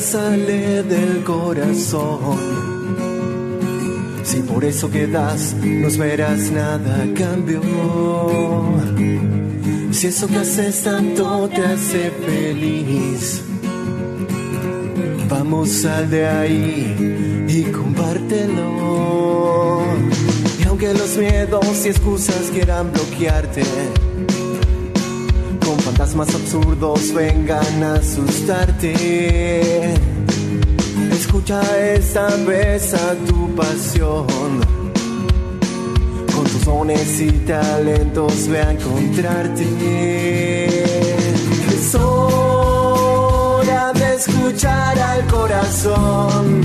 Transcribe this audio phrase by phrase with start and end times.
[0.00, 2.38] sale del corazón,
[4.22, 7.62] si por eso que das no esperas nada a cambio,
[9.90, 13.42] si eso que haces tanto te hace feliz,
[15.28, 19.82] vamos sal de ahí y compártelo.
[20.60, 23.62] Y aunque los miedos y excusas quieran bloquearte,
[26.14, 28.94] fantasmas absurdos vengan a asustarte.
[31.10, 31.60] Escucha
[31.92, 34.60] esta vez a tu pasión.
[36.34, 39.64] Con tus dones y talentos ve a encontrarte.
[41.68, 46.62] Es hora de escuchar al corazón.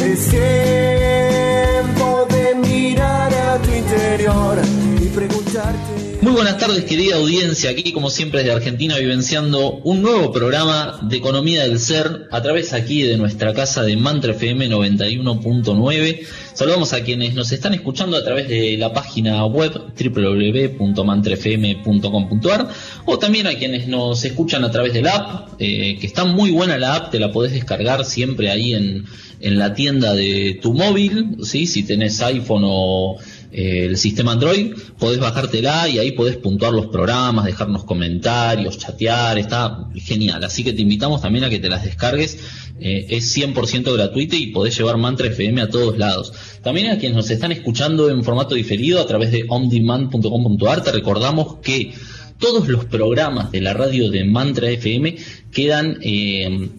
[0.00, 4.58] Es tiempo de mirar a tu interior
[5.00, 6.11] y preguntarte.
[6.32, 7.68] Muy buenas tardes, querida audiencia.
[7.68, 12.72] Aquí, como siempre, desde Argentina, vivenciando un nuevo programa de Economía del Ser a través
[12.72, 16.20] aquí de nuestra casa de Mantra FM 91.9.
[16.54, 22.68] Saludamos a quienes nos están escuchando a través de la página web www.mantrafm.com.ar
[23.04, 26.50] o también a quienes nos escuchan a través de la app, eh, que está muy
[26.50, 29.04] buena la app, te la podés descargar siempre ahí en,
[29.40, 31.66] en la tienda de tu móvil, ¿sí?
[31.66, 33.18] si tenés iPhone o
[33.52, 39.88] el sistema Android, podés bajártela y ahí podés puntuar los programas, dejarnos comentarios, chatear, está
[39.94, 40.42] genial.
[40.42, 42.38] Así que te invitamos también a que te las descargues,
[42.80, 46.32] eh, es 100% gratuita y podés llevar Mantra FM a todos lados.
[46.62, 51.56] También a quienes nos están escuchando en formato diferido a través de ondemand.com.ar, te recordamos
[51.62, 51.92] que
[52.38, 55.16] todos los programas de la radio de Mantra FM
[55.52, 55.98] quedan...
[56.02, 56.70] Eh,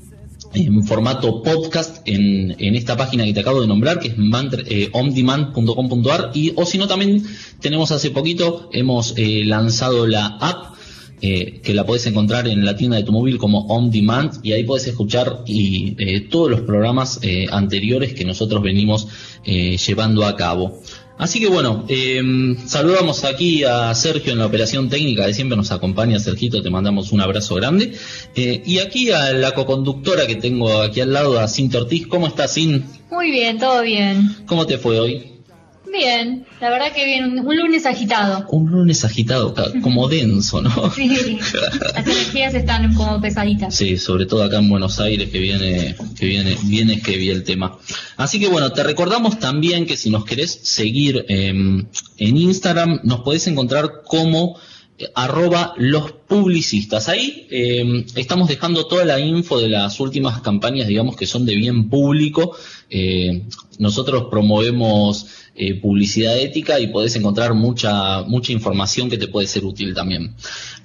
[0.53, 4.15] en formato podcast en, en, esta página que te acabo de nombrar, que es
[4.67, 7.23] eh, ondemand.com.ar, y o si no también
[7.59, 10.75] tenemos hace poquito, hemos eh, lanzado la app,
[11.21, 14.51] eh, que la puedes encontrar en la tienda de tu móvil como On Demand, y
[14.51, 17.19] ahí puedes escuchar y, eh, todos los programas
[17.51, 19.07] anteriores que nosotros venimos
[19.45, 20.81] llevando a cabo.
[21.23, 22.21] Así que bueno, eh,
[22.65, 27.13] saludamos aquí a Sergio en la operación técnica que siempre nos acompaña, Sergito, te mandamos
[27.13, 27.93] un abrazo grande.
[28.35, 32.27] Eh, y aquí a la coconductora que tengo aquí al lado, a Cinta Ortiz, ¿cómo
[32.27, 32.83] estás, Sin?
[33.09, 34.35] Muy bien, todo bien.
[34.47, 35.32] ¿Cómo te fue hoy?
[35.93, 38.47] Bien, la verdad que bien, un, un lunes agitado.
[38.49, 40.91] Un lunes agitado, como denso, ¿no?
[40.95, 41.37] Sí,
[41.93, 43.75] las energías están como pesaditas.
[43.75, 47.77] Sí, sobre todo acá en Buenos Aires que viene, que viene, viene heavy el tema.
[48.17, 53.19] Así que bueno, te recordamos también que si nos querés seguir eh, en Instagram, nos
[53.19, 54.57] podés encontrar como
[54.95, 57.09] eh, arroba los publicistas.
[57.09, 61.55] Ahí eh, estamos dejando toda la info de las últimas campañas, digamos, que son de
[61.55, 62.55] bien público.
[62.89, 63.43] Eh,
[63.79, 65.25] nosotros promovemos
[65.55, 70.35] eh, publicidad ética y podés encontrar mucha, mucha información que te puede ser útil también.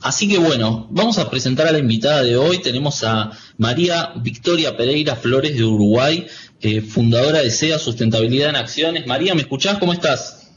[0.03, 2.59] Así que bueno, vamos a presentar a la invitada de hoy.
[2.59, 6.27] Tenemos a María Victoria Pereira Flores de Uruguay,
[6.61, 9.07] eh, fundadora de SEA Sustentabilidad en Acciones.
[9.07, 9.79] María, ¿me escuchás?
[9.79, 10.51] ¿Cómo estás?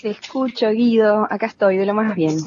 [0.00, 1.26] Te escucho, Guido.
[1.30, 2.38] Acá estoy, de lo más bien.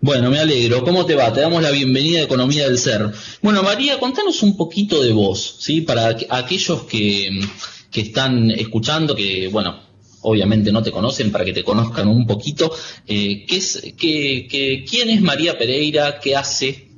[0.00, 0.82] Bueno, me alegro.
[0.82, 1.32] ¿Cómo te va?
[1.32, 3.12] Te damos la bienvenida a Economía del Ser.
[3.42, 5.82] Bueno, María, contanos un poquito de vos, ¿sí?
[5.82, 7.42] Para aquellos que
[7.90, 9.76] que están escuchando, que bueno,
[10.22, 12.70] obviamente no te conocen, para que te conozcan un poquito.
[13.06, 16.18] Eh, ¿qué es, qué, qué, ¿Quién es María Pereira?
[16.20, 16.88] ¿Qué hace?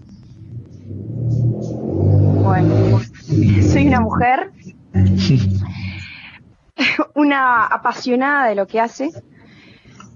[2.42, 3.00] Bueno,
[3.70, 4.50] soy una mujer,
[7.14, 9.10] una apasionada de lo que hace,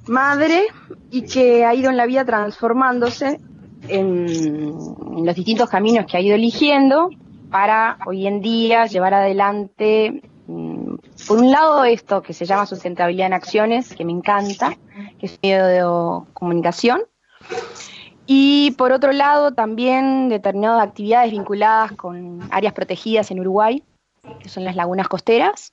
[0.06, 0.62] madre
[1.10, 3.40] y que ha ido en la vida transformándose
[3.88, 7.10] en, en los distintos caminos que ha ido eligiendo
[7.50, 13.32] para hoy en día llevar adelante por un lado esto que se llama sustentabilidad en
[13.32, 14.76] acciones, que me encanta,
[15.18, 17.02] que es medio de comunicación,
[18.26, 23.82] y por otro lado también determinadas actividades vinculadas con áreas protegidas en Uruguay,
[24.40, 25.72] que son las lagunas costeras,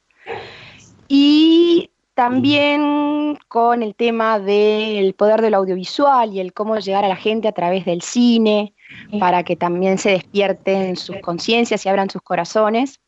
[1.07, 7.15] y también con el tema del poder del audiovisual y el cómo llegar a la
[7.15, 8.73] gente a través del cine,
[9.19, 12.99] para que también se despierten sus conciencias y abran sus corazones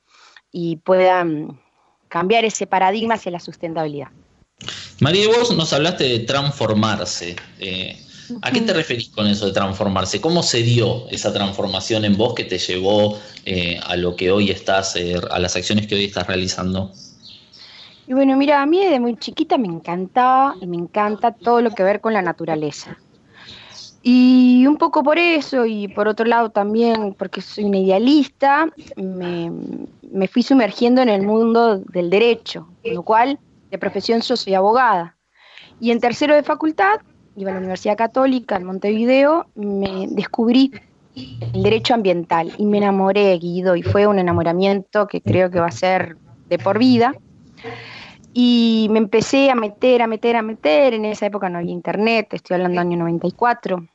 [0.58, 1.60] y puedan
[2.08, 4.08] cambiar ese paradigma hacia la sustentabilidad.
[5.02, 7.36] María, vos nos hablaste de transformarse.
[7.60, 8.00] Eh,
[8.42, 10.22] ¿A qué te referís con eso de transformarse?
[10.22, 14.50] ¿Cómo se dio esa transformación en vos que te llevó eh, a lo que hoy
[14.50, 16.94] estás, eh, a las acciones que hoy estás realizando?
[18.08, 21.72] Y bueno, mira, a mí desde muy chiquita me encantaba y me encanta todo lo
[21.72, 22.98] que ver con la naturaleza.
[24.08, 29.52] Y un poco por eso y por otro lado también porque soy una idealista, me,
[30.12, 33.40] me fui sumergiendo en el mundo del derecho, lo cual
[33.72, 35.18] de profesión yo soy abogada.
[35.80, 37.00] Y en tercero de facultad,
[37.36, 40.72] iba a la Universidad Católica en Montevideo, me descubrí
[41.16, 45.68] el derecho ambiental y me enamoré, Guido, y fue un enamoramiento que creo que va
[45.70, 46.16] a ser
[46.48, 47.16] de por vida.
[48.38, 50.94] Y me empecé a meter, a meter, a meter.
[50.94, 53.88] En esa época no había internet, estoy hablando del año 94.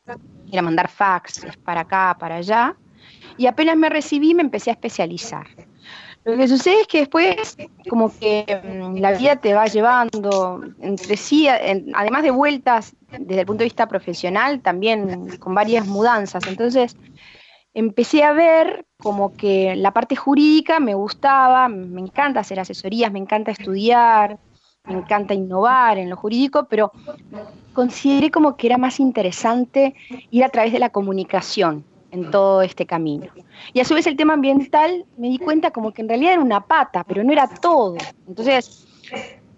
[0.51, 2.75] Era mandar faxes para acá, para allá.
[3.37, 5.47] Y apenas me recibí, me empecé a especializar.
[6.25, 7.59] Lo que sucede es que después,
[7.91, 13.47] como que mm, la vida te va llevando entre sí, además de vueltas desde el
[13.47, 16.47] punto de vista profesional, también con varias mudanzas.
[16.47, 16.97] Entonces,
[17.75, 23.19] empecé a ver como que la parte jurídica me gustaba, me encanta hacer asesorías, me
[23.19, 24.39] encanta estudiar,
[24.85, 26.93] me encanta innovar en lo jurídico, pero
[27.73, 29.95] consideré como que era más interesante
[30.31, 33.27] ir a través de la comunicación en todo este camino.
[33.73, 36.43] Y a su vez el tema ambiental me di cuenta como que en realidad era
[36.43, 37.97] una pata, pero no era todo.
[38.27, 38.87] Entonces,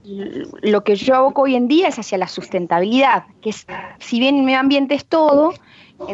[0.04, 3.66] lo que yo hago hoy en día es hacia la sustentabilidad, que es,
[3.98, 5.54] si bien el medio ambiente es todo,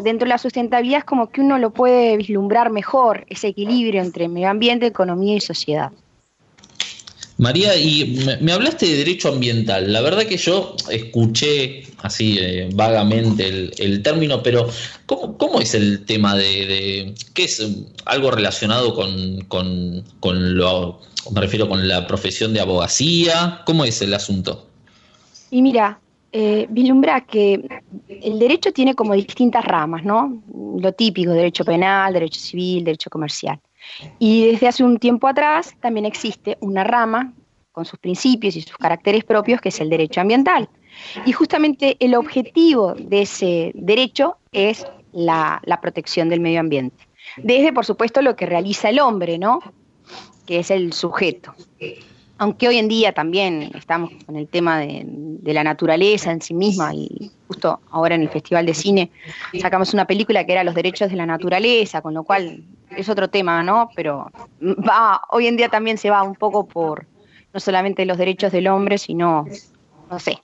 [0.03, 4.27] dentro de la sustentabilidad es como que uno lo puede vislumbrar mejor, ese equilibrio entre
[4.27, 5.91] medio ambiente, economía y sociedad.
[7.39, 9.93] María, y me, hablaste de derecho ambiental.
[9.93, 14.69] La verdad que yo escuché así eh, vagamente el, término, pero
[15.05, 17.65] ¿cómo, es el tema de, qué es
[18.03, 20.03] algo relacionado con, con,
[20.57, 20.99] lo,
[21.31, 23.61] me refiero con la profesión de abogacía?
[23.65, 24.67] ¿Cómo es el asunto?
[25.49, 26.67] Y mira, eh,
[27.27, 30.41] que el derecho tiene como distintas ramas, ¿no?
[30.77, 33.59] Lo típico, derecho penal, derecho civil, derecho comercial.
[34.19, 37.33] Y desde hace un tiempo atrás también existe una rama
[37.71, 40.69] con sus principios y sus caracteres propios que es el derecho ambiental.
[41.25, 47.07] Y justamente el objetivo de ese derecho es la, protección del medio ambiente.
[47.37, 49.59] Desde, por supuesto, lo que realiza el hombre, ¿no?
[50.45, 51.53] Que es el sujeto.
[52.39, 55.05] Aunque hoy en día también estamos con el tema de,
[55.43, 59.11] la naturaleza en sí misma y justo ahora en el Festival de Cine
[59.59, 62.63] sacamos una película que era Los Derechos de la Naturaleza, con lo cual
[62.95, 63.89] es otro tema, ¿no?
[63.93, 64.31] Pero
[64.61, 67.05] va, hoy en día también se va un poco por
[67.53, 69.45] no solamente los derechos del hombre, sino,
[70.09, 70.41] no sé,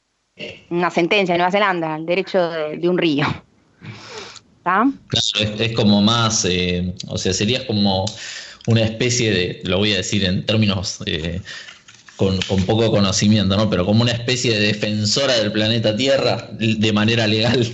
[0.70, 3.26] una sentencia en Nueva Zelanda, el derecho de, un río.
[4.64, 4.92] Claro,
[5.60, 8.04] es, como más, eh, o sea, sería como
[8.68, 11.40] una especie de, lo voy a decir en términos eh,
[12.16, 13.70] con, con, poco conocimiento, ¿no?
[13.70, 17.68] Pero como una especie de defensora del planeta Tierra de manera legal.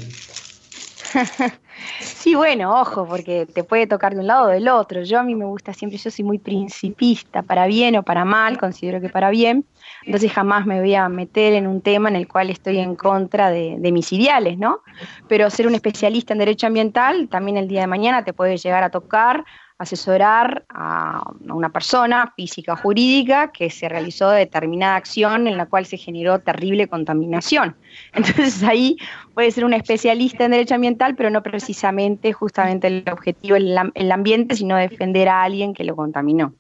[1.99, 5.03] Sí, bueno, ojo, porque te puede tocar de un lado o del otro.
[5.03, 8.57] Yo a mí me gusta siempre, yo soy muy principista, para bien o para mal,
[8.57, 9.65] considero que para bien.
[10.03, 13.51] Entonces jamás me voy a meter en un tema en el cual estoy en contra
[13.51, 14.81] de, de mis ideales, ¿no?
[15.27, 18.83] Pero ser un especialista en derecho ambiental también el día de mañana te puede llegar
[18.83, 19.43] a tocar
[19.81, 25.87] asesorar a una persona física o jurídica que se realizó determinada acción en la cual
[25.87, 27.75] se generó terrible contaminación.
[28.13, 28.97] Entonces ahí
[29.33, 34.11] puede ser un especialista en derecho ambiental, pero no precisamente justamente el objetivo el, el
[34.11, 36.53] ambiente, sino defender a alguien que lo contaminó.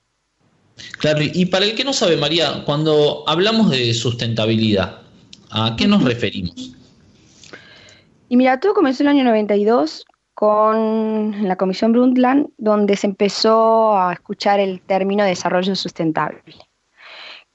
[0.97, 5.01] Claro, y para el que no sabe, María, cuando hablamos de sustentabilidad,
[5.51, 6.75] ¿a qué nos referimos?
[8.29, 10.05] Y mira, todo comenzó en el año 92
[10.41, 16.41] con la Comisión Brundtland, donde se empezó a escuchar el término desarrollo sustentable,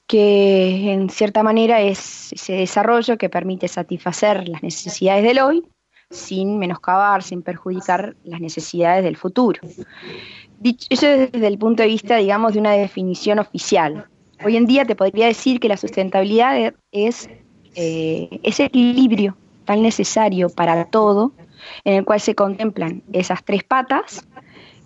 [0.07, 5.65] que en cierta manera es ese desarrollo que permite satisfacer las necesidades del hoy
[6.11, 9.61] sin menoscabar, sin perjudicar las necesidades del futuro.
[10.89, 14.07] eso desde el punto de vista, digamos, de una definición oficial.
[14.45, 17.29] Hoy en día te podría decir que la sustentabilidad es
[17.75, 21.33] eh, ese equilibrio tan necesario para todo
[21.85, 24.27] en el cual se contemplan esas tres patas,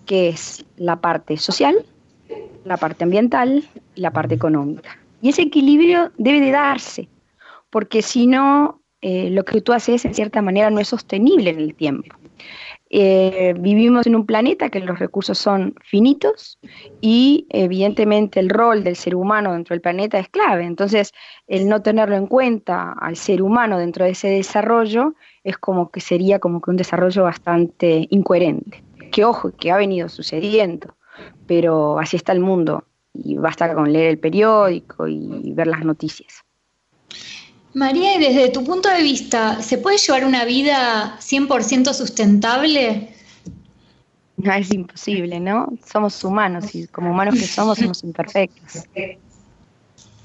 [0.05, 1.85] que es la parte social,
[2.65, 3.63] la parte ambiental
[3.95, 4.97] y la parte económica.
[5.21, 7.07] Y ese equilibrio debe de darse,
[7.69, 11.59] porque si no, eh, lo que tú haces en cierta manera no es sostenible en
[11.59, 12.15] el tiempo.
[12.93, 16.59] Eh, vivimos en un planeta que los recursos son finitos
[16.99, 20.65] y evidentemente el rol del ser humano dentro del planeta es clave.
[20.65, 21.13] Entonces,
[21.47, 25.13] el no tenerlo en cuenta al ser humano dentro de ese desarrollo
[25.45, 28.83] es como que sería como que un desarrollo bastante incoherente.
[29.13, 30.97] Que ojo, que ha venido sucediendo,
[31.47, 32.83] pero así está el mundo
[33.13, 36.43] y basta con leer el periódico y ver las noticias.
[37.73, 43.13] María, y desde tu punto de vista, ¿se puede llevar una vida 100% sustentable?
[44.37, 45.67] No, es imposible, ¿no?
[45.85, 48.83] Somos humanos y como humanos que somos, somos imperfectos.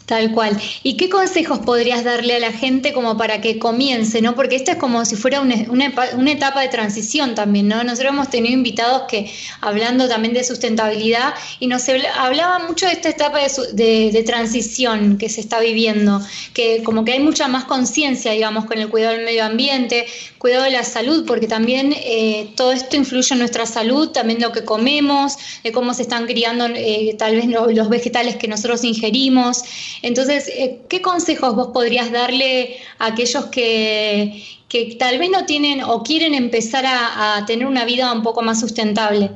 [0.06, 0.56] Tal cual.
[0.84, 4.36] ¿Y qué consejos podrías darle a la gente como para que comience, no?
[4.36, 7.82] Porque esta es como si fuera una, una, etapa de transición también, ¿no?
[7.82, 9.28] Nosotros hemos tenido invitados que,
[9.60, 15.28] hablando también de sustentabilidad, y nos hablaba mucho de esta etapa de, de, transición que
[15.28, 19.24] se está viviendo, que como que hay mucha más conciencia, digamos, con el cuidado del
[19.24, 20.06] medio ambiente,
[20.38, 24.52] cuidado de la salud, porque también eh, todo esto influye en nuestra salud, también lo
[24.52, 29.64] que comemos, de cómo se están criando eh, tal vez los vegetales que nosotros ingerimos.
[30.02, 34.42] Entonces, eh, ¿qué consejos vos podrías darle a aquellos que,
[34.98, 39.30] tal vez no tienen o quieren empezar a, tener una vida un poco más sustentable?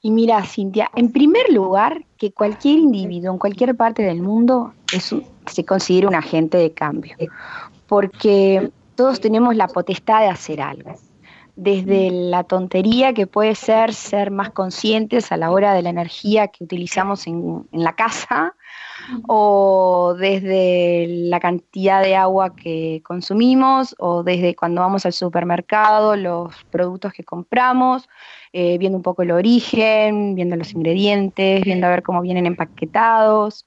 [0.00, 4.74] Y mira, Cintia, en primer lugar, que cualquier individuo en cualquier parte del mundo
[5.46, 7.16] se considere un agente de cambio,
[7.86, 10.94] porque todos tenemos la potestad de hacer algo.
[11.54, 16.48] Desde la tontería que puede ser ser más conscientes a la hora de la energía
[16.48, 18.54] que utilizamos en, la casa,
[19.26, 26.54] o desde la cantidad de agua que consumimos, o desde cuando vamos al supermercado, los
[26.70, 28.08] productos que compramos,
[28.52, 33.66] eh, viendo un poco el origen, viendo los ingredientes, viendo a ver cómo vienen empaquetados,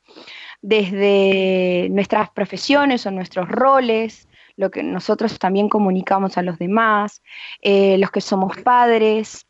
[0.61, 4.27] desde nuestras profesiones o nuestros roles,
[4.57, 7.21] lo que nosotros también comunicamos a los demás,
[7.61, 9.45] eh, los que somos padres,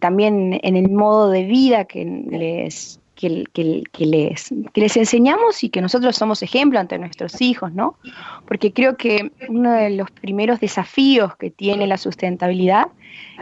[0.00, 3.00] también en el modo de vida que les,
[3.52, 7.96] que, les, que les enseñamos y que nosotros somos ejemplo ante nuestros hijos, ¿no?
[8.46, 12.86] Porque creo que uno de los primeros desafíos que tiene la sustentabilidad,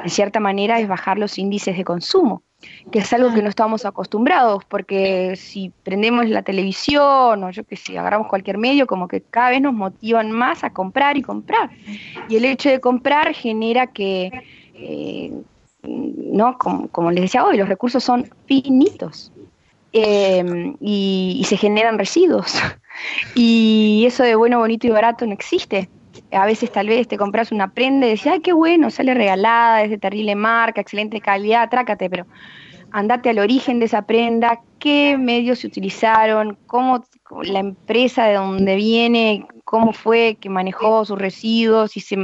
[0.03, 2.43] en cierta manera, es bajar los índices de consumo
[2.91, 7.77] que es algo que no estamos acostumbrados, porque si prendemos la televisión o yo que
[7.77, 11.71] sé, agarramos cualquier medio, como que cada vez nos motivan más a comprar y comprar.
[12.29, 14.31] Y el hecho de comprar genera que,
[14.75, 15.33] eh,
[15.83, 16.59] ¿no?
[16.59, 19.32] Como, les decía hoy, los recursos son finitos.
[19.93, 22.55] Eh, y, se generan residuos.
[23.35, 25.89] Y eso de bueno, bonito y barato no existe
[26.31, 29.83] a veces tal vez te compras una prenda y decís, ay, qué bueno, sale regalada,
[29.83, 32.27] es de terrible marca, excelente calidad, trácate, pero
[32.91, 37.05] andate al origen de esa prenda, qué medios se utilizaron, cómo
[37.43, 42.17] la empresa de donde viene, cómo fue que manejó sus residuos, si se,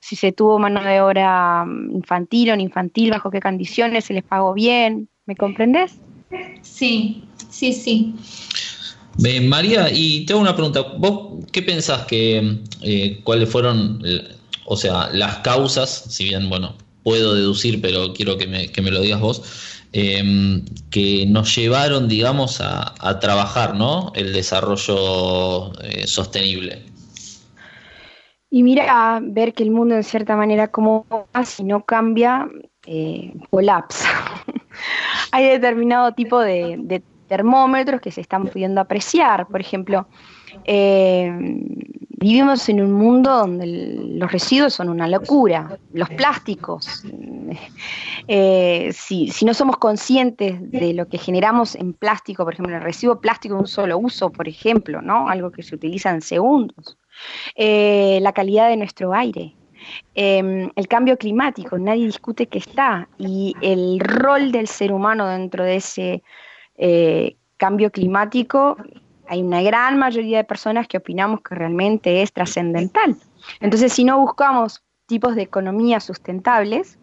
[0.00, 4.24] si se tuvo mano de obra infantil o no infantil, bajo qué condiciones, se les
[4.24, 5.98] pagó bien, ¿me comprendes?
[6.62, 8.14] Sí, sí, sí.
[9.42, 10.80] María, y te hago una pregunta.
[10.98, 14.02] ¿Vos qué pensás que, eh, cuáles fueron,
[14.64, 18.90] o sea, las causas, si bien, bueno, puedo deducir, pero quiero que me, que me
[18.90, 19.42] lo digas vos,
[19.92, 24.12] em, que nos llevaron, digamos, a, trabajar, ¿no?
[24.14, 26.82] El desarrollo eh, sostenible.
[28.50, 31.06] Y mira, ver que el mundo en cierta manera como
[31.44, 32.48] si no cambia,
[32.86, 34.08] eh, colapsa.
[35.32, 39.46] Hay determinado tipo de, termómetros que se están pudiendo apreciar.
[39.46, 40.06] Por ejemplo,
[40.64, 41.32] eh,
[42.22, 47.04] vivimos en un mundo donde los residuos son una locura, los plásticos.
[48.28, 52.82] Eh, si, si, no somos conscientes de lo que generamos en plástico, por ejemplo, el
[52.82, 55.28] residuo plástico de un solo uso, por ejemplo, ¿no?
[55.28, 56.96] algo que se utiliza en segundos,
[57.56, 59.54] eh, la calidad de nuestro aire.
[60.14, 65.76] El cambio climático, nadie discute que está, y el rol del ser humano dentro de
[65.76, 66.22] ese
[66.76, 68.76] eh, cambio climático,
[69.28, 73.16] hay una gran mayoría de personas que opinamos que realmente es trascendental.
[73.60, 76.98] Entonces, si no buscamos tipos de economías sustentables,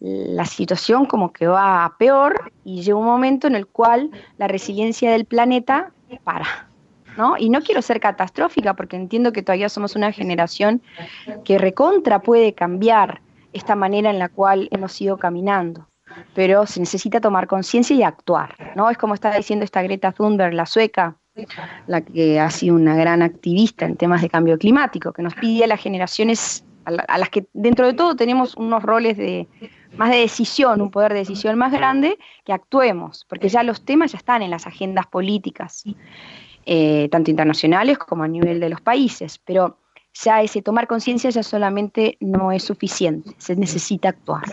[0.00, 4.48] la situación como que va a peor y llega un momento en el cual la
[4.48, 5.92] resiliencia del planeta
[6.24, 6.71] para.
[7.16, 7.36] ¿No?
[7.38, 10.82] Y no quiero ser catastrófica porque entiendo que todavía somos una generación
[11.44, 13.20] que recontra puede cambiar
[13.52, 15.86] esta manera en la cual hemos ido caminando
[16.34, 18.90] pero se necesita tomar conciencia y actuar, ¿no?
[18.90, 21.16] Es como está diciendo esta Greta Thunberg, la sueca,
[21.86, 25.64] la que ha sido una gran activista en temas de cambio climático, que nos pide
[25.64, 29.46] a las generaciones a, las que dentro de todo tenemos unos roles de
[29.96, 34.12] más de decisión, un poder de decisión más grande, que actuemos, porque ya los temas
[34.12, 35.84] ya están en las agendas políticas,
[36.66, 39.78] eh, tanto internacionales como a nivel de los países, pero
[40.14, 44.44] ya ese tomar conciencia ya solamente no es suficiente, se necesita actuar.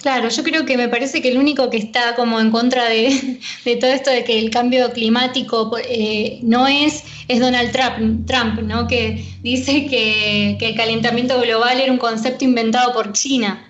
[0.00, 3.40] Claro, yo creo que me parece que el único que está como en contra de,
[3.80, 8.86] todo esto de que el cambio climático eh, no es, es Donald Trump, Trump ¿no?
[8.86, 13.62] que dice que, el calentamiento global era un concepto inventado por China.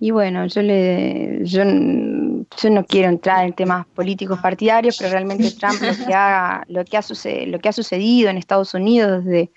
[0.00, 1.62] Y bueno, yo le, yo
[2.56, 6.84] yo no quiero entrar en temas políticos partidarios, pero realmente Trump lo que ha, lo
[6.84, 7.02] que ha,
[7.46, 9.50] lo que ha sucedido en Estados Unidos desde,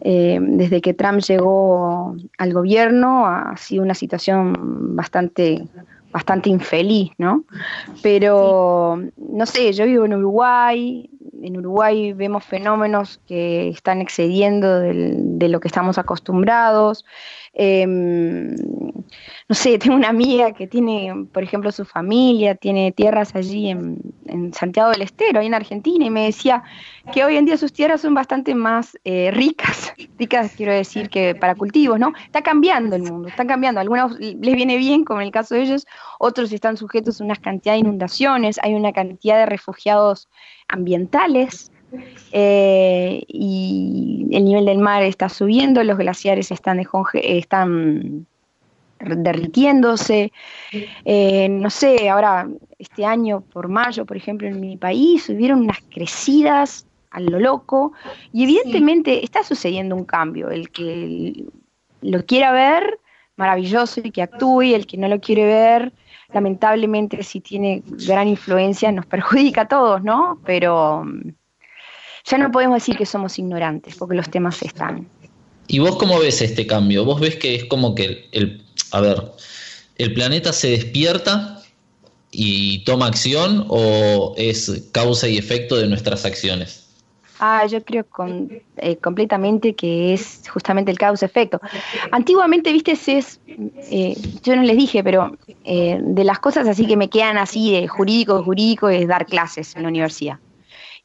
[0.00, 5.66] eh, desde que Trump llegó al gobierno ha sido una situación bastante
[6.12, 7.44] bastante infeliz, ¿no?
[8.02, 11.08] Pero, no sé, yo vivo en Uruguay,
[11.42, 17.04] en Uruguay vemos fenómenos que están excediendo de lo que estamos acostumbrados.
[17.54, 18.54] Em,
[19.48, 24.00] no sé, tengo una amiga que tiene, por ejemplo, su familia, tiene tierras allí en,
[24.54, 26.62] Santiago del Estero, ahí en Argentina, y me decía
[27.12, 31.34] que hoy en día sus tierras son bastante más eh, ricas, ricas quiero decir que
[31.34, 32.14] para cultivos, ¿no?
[32.24, 33.80] Está cambiando el mundo, está cambiando.
[33.80, 35.86] algunos les viene bien, como en el caso de ellos,
[36.18, 40.28] otros están sujetos a una cantidad de inundaciones, hay una cantidad de refugiados
[40.72, 41.70] ambientales
[42.32, 46.82] eh, y el nivel del mar está subiendo, los glaciares están,
[47.14, 48.26] están
[48.98, 50.32] derritiéndose.
[51.04, 52.48] Eh, no sé, ahora
[52.78, 57.92] este año por mayo, por ejemplo, en mi país hubieron unas crecidas a lo loco
[58.32, 60.50] y evidentemente está sucediendo un cambio.
[60.50, 61.44] El que
[62.00, 62.98] lo quiera ver,
[63.36, 65.92] maravilloso y que actúe, el que no lo quiere ver,
[66.32, 70.40] lamentablemente si tiene gran influencia nos perjudica a todos, ¿no?
[70.44, 71.04] Pero
[72.24, 75.08] ya no podemos decir que somos ignorantes, porque los temas están.
[75.66, 77.04] ¿Y vos cómo ves este cambio?
[77.04, 79.22] ¿Vos ves que es como que el, a ver,
[79.96, 81.62] el planeta se despierta
[82.30, 86.81] y toma acción o es causa y efecto de nuestras acciones?
[87.44, 91.60] Ah, yo creo con, eh, completamente que es justamente el causa-efecto.
[92.12, 96.96] Antiguamente, viste, es, eh, yo no les dije, pero eh, de las cosas así que
[96.96, 100.38] me quedan así de jurídico, jurídico, es dar clases en la universidad.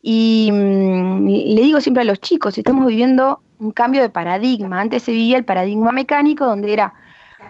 [0.03, 4.79] Y mm, le digo siempre a los chicos, estamos viviendo un cambio de paradigma.
[4.79, 6.93] Antes se vivía el paradigma mecánico donde era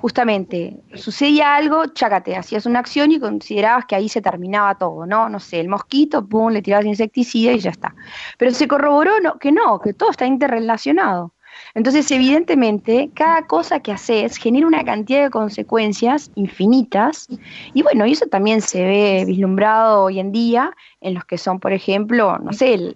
[0.01, 5.29] justamente, sucedía algo, chácate, hacías una acción y considerabas que ahí se terminaba todo, ¿no?
[5.29, 7.95] No sé, el mosquito, pum, le tirabas insecticida y ya está.
[8.37, 11.33] Pero se corroboró que no, que todo está interrelacionado.
[11.73, 17.27] Entonces, evidentemente, cada cosa que haces genera una cantidad de consecuencias infinitas
[17.73, 20.71] y bueno, y eso también se ve vislumbrado hoy en día
[21.01, 22.95] en los que son, por ejemplo, no sé,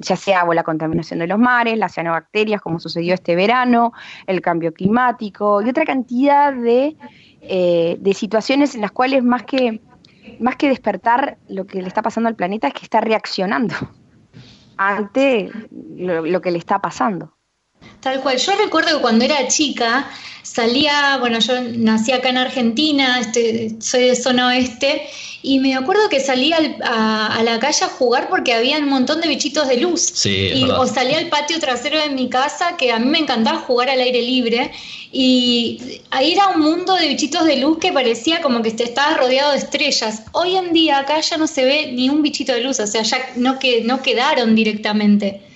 [0.00, 3.92] ya sea la contaminación de los mares, las cianobacterias, como sucedió este verano,
[4.26, 6.96] el cambio climático y otra cantidad de,
[7.40, 9.80] eh, de situaciones en las cuales más que,
[10.38, 13.74] más que despertar lo que le está pasando al planeta es que está reaccionando
[14.76, 17.34] ante lo que le está pasando.
[18.00, 18.38] Tal cual.
[18.38, 20.10] Yo recuerdo que cuando era chica
[20.42, 25.08] salía, bueno, yo nací acá en Argentina, este, soy de zona oeste,
[25.42, 29.28] y me acuerdo que salía a, la calle a jugar porque había un montón de
[29.28, 30.02] bichitos de luz.
[30.14, 33.88] Sí, o salía al patio trasero de mi casa, que a mí me encantaba jugar
[33.88, 34.70] al aire libre,
[35.12, 39.18] y ahí era un mundo de bichitos de luz que parecía como que te estabas
[39.18, 40.22] rodeado de estrellas.
[40.32, 43.02] Hoy en día acá ya no se ve ni un bichito de luz, o sea,
[43.02, 45.49] ya no, que, no quedaron directamente.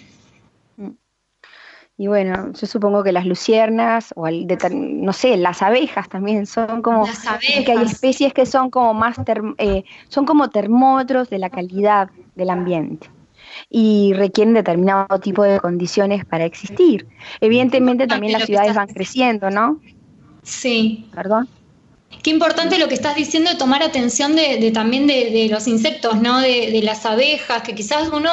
[1.97, 7.07] Y bueno, yo supongo que las luciernas o no sé, las abejas también son como
[7.07, 7.65] las abejas.
[7.65, 9.17] que hay especies que son como más
[9.59, 13.09] eh, son como termómetros de la calidad del ambiente
[13.71, 17.07] y requieren determinado tipo de condiciones para existir.
[17.41, 19.81] Evidentemente también las ciudades van creciendo, ¿no?
[20.43, 21.07] Sí.
[21.15, 21.49] Perdón.
[22.25, 26.41] Qué importante lo que estás diciendo de tomar atención de, también de, los insectos, ¿no?
[26.41, 28.31] De, las abejas, que quizás uno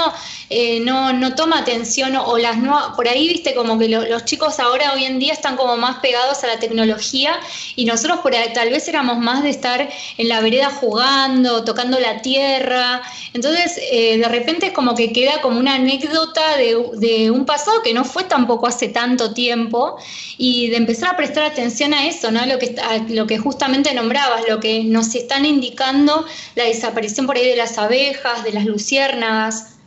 [0.50, 4.62] eh, no, no, toma atención o, las no, por ahí, viste, como que los chicos
[4.62, 7.38] ahora hoy en día están como más pegados a la tecnología
[7.76, 12.00] y nosotros por ahí, tal vez éramos más de estar en la vereda jugando, tocando
[12.00, 13.02] la tierra.
[13.34, 17.94] Entonces, eh, de repente es como que queda como una anécdota de, un pasado que
[17.94, 19.98] no fue tampoco hace tanto tiempo
[20.38, 22.46] y de empezar a prestar atención a eso, ¿no?
[22.46, 22.74] Lo que,
[23.10, 27.78] lo que justamente nombrabas, lo que nos están indicando la desaparición por ahí de las
[27.78, 29.78] abejas, de las luciérnagas.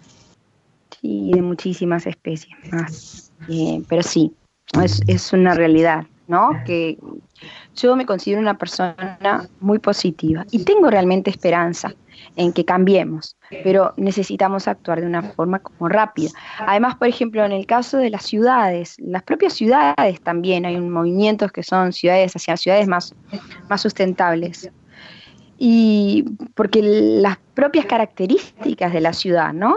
[1.00, 3.30] Sí, de muchísimas especies más.
[3.48, 4.32] Eh, pero sí,
[4.82, 6.50] es, es una realidad, ¿no?
[6.66, 6.98] Que
[7.74, 11.92] yo me considero una persona muy positiva y tengo realmente esperanza
[12.36, 16.30] en que cambiemos, pero necesitamos actuar de una forma como rápida.
[16.58, 20.90] Además, por ejemplo, en el caso de las ciudades, las propias ciudades también hay un
[20.90, 23.14] movimientos que son ciudades hacia ciudades más,
[23.68, 24.70] más sustentables.
[25.58, 29.76] Y porque las propias características de la ciudad, ¿no?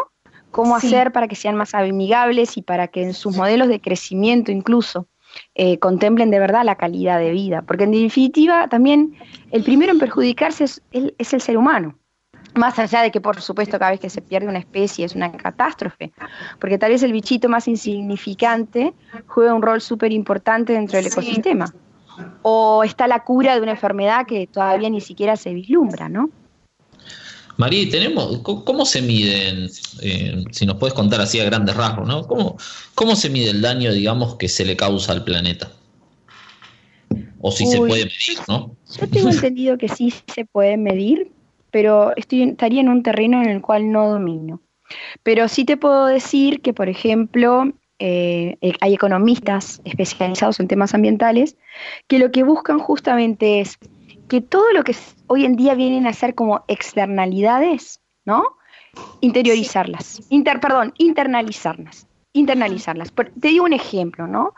[0.49, 4.51] Cómo hacer para que sean más amigables y para que en sus modelos de crecimiento
[4.51, 5.07] incluso
[5.55, 7.61] eh, contemplen de verdad la calidad de vida.
[7.61, 9.15] Porque en definitiva también
[9.51, 11.95] el primero en perjudicarse es el ser humano.
[12.57, 15.31] Más allá de que, por supuesto, cada vez que se pierde una especie es una
[15.31, 16.11] catástrofe,
[16.59, 18.93] porque tal vez el bichito más insignificante
[19.27, 21.71] juega un rol súper importante dentro del ecosistema.
[22.41, 26.31] o está la cura de una enfermedad que todavía ni siquiera se vislumbra, ¿no?
[27.57, 29.67] María, tenemos, ¿cómo se miden,
[30.01, 32.27] eh, si nos puedes contar así a grandes rasgos, ¿no?
[32.27, 32.57] ¿Cómo,
[32.93, 35.71] ¿Cómo se mide el daño, digamos, que se le causa al planeta?
[37.41, 38.75] O si se puede medir, ¿no?
[38.99, 41.31] Yo tengo entendido que sí se puede medir,
[41.71, 44.61] pero estoy, estaría en un terreno en el cual no domino.
[45.23, 51.57] Pero sí te puedo decir que, por ejemplo, eh, hay economistas especializados en temas ambientales
[52.07, 53.77] que lo que buscan justamente es
[54.27, 54.95] que todo lo que
[55.27, 58.43] hoy en día vienen a ser como externalidades, ¿no?
[59.21, 63.13] Interiorizarlas, inter, perdón, internalizarlas, internalizarlas.
[63.13, 64.53] te digo un ejemplo, ¿no?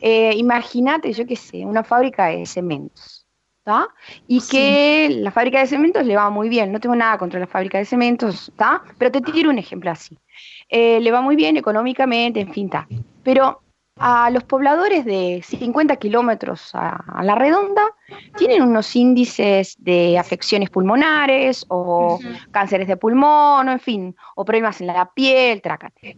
[0.00, 3.26] Eh, imagínate, yo qué sé, una fábrica de cementos,
[3.58, 3.88] ¿está?
[4.28, 7.46] Y que la fábrica de cementos le va muy bien, no tengo nada contra la
[7.46, 8.82] fábrica de cementos, ¿está?
[8.98, 10.16] Pero te tiro un ejemplo así.
[10.68, 12.86] Eh, le va muy bien económicamente, en fin, está.
[13.22, 13.63] Pero
[13.96, 17.82] a los pobladores de 50 kilómetros a, la redonda
[18.36, 22.18] tienen unos índices de afecciones pulmonares o
[22.50, 26.16] cánceres de pulmón, o en fin, o problemas en la piel, trácate.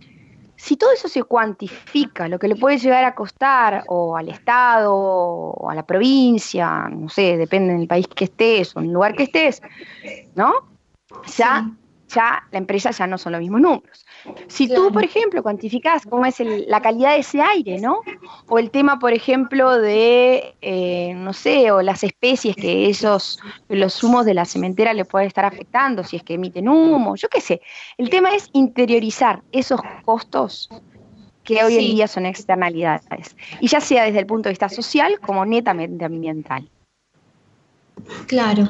[0.56, 4.94] Si todo eso se cuantifica, lo que le puede llegar a costar o al Estado
[4.94, 9.14] o a la provincia, no sé, depende del país que estés o en el lugar
[9.14, 9.60] que estés,
[10.34, 10.52] ¿no?
[11.36, 11.70] Ya
[12.08, 14.05] ya la empresa ya no son los mismos números.
[14.48, 18.00] Si tú, por ejemplo, cuantificás cómo es la calidad de ese aire, ¿no?
[18.48, 24.02] O el tema, por ejemplo, de, eh, no sé, o las especies que esos, los
[24.02, 27.40] humos de la cementera le pueden estar afectando, si es que emiten humo, yo qué
[27.40, 27.60] sé.
[27.98, 30.68] El tema es interiorizar esos costos
[31.44, 35.20] que hoy en día son externalidades, y ya sea desde el punto de vista social
[35.20, 36.68] como netamente ambiental.
[38.26, 38.68] Claro.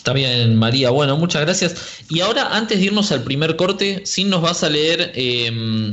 [0.00, 0.88] Está bien, María.
[0.88, 2.06] Bueno, muchas gracias.
[2.08, 5.50] Y ahora, antes de irnos al primer corte, ¿sí nos vas a leer, eh,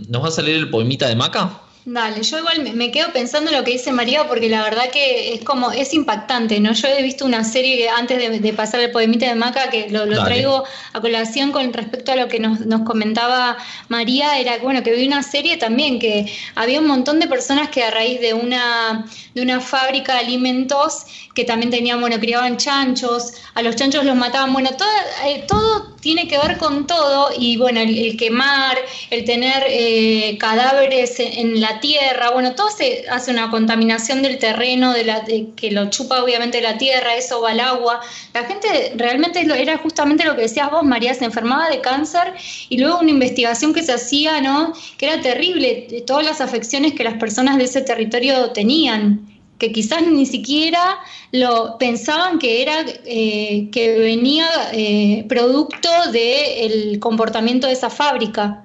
[0.08, 1.67] nos vas a leer el poemita de Maca?
[1.90, 5.34] Dale, yo igual me, quedo pensando en lo que dice María porque la verdad que
[5.34, 6.74] es como, es impactante, ¿no?
[6.74, 10.66] Yo he visto una serie antes de, pasar el poemita de Maca que lo, traigo
[10.92, 13.56] a colación con respecto a lo que nos, comentaba
[13.88, 17.86] María, era bueno, que vi una serie también que había un montón de personas que
[17.86, 23.32] a raíz de una, de una fábrica de alimentos que también tenían, bueno, criaban chanchos,
[23.54, 24.90] a los chanchos los mataban, bueno, todo,
[25.26, 28.78] eh, todo tiene que ver con todo y bueno, el, quemar,
[29.10, 34.94] el tener eh, cadáveres en, la tierra, bueno, todo se hace una contaminación del terreno,
[34.94, 35.26] de la,
[35.58, 38.00] que lo chupa obviamente la tierra, eso va al agua.
[38.34, 42.36] La gente realmente era justamente lo que decías vos, María, se enfermaba de cáncer
[42.70, 44.72] y luego una investigación que se hacía, ¿no?
[44.98, 50.06] Que era terrible, todas las afecciones que las personas de ese territorio tenían que quizás
[50.06, 51.00] ni siquiera
[51.32, 58.64] lo pensaban que era eh, que venía eh, producto del comportamiento de esa fábrica.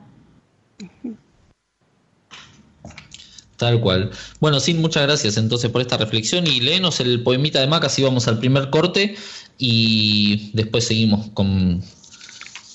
[3.57, 4.11] Tal cual.
[4.41, 8.03] Bueno, sí, muchas gracias entonces por esta reflexión y léenos el poemita de Maca, así
[8.03, 9.15] vamos al primer corte
[9.57, 11.83] y después seguimos con,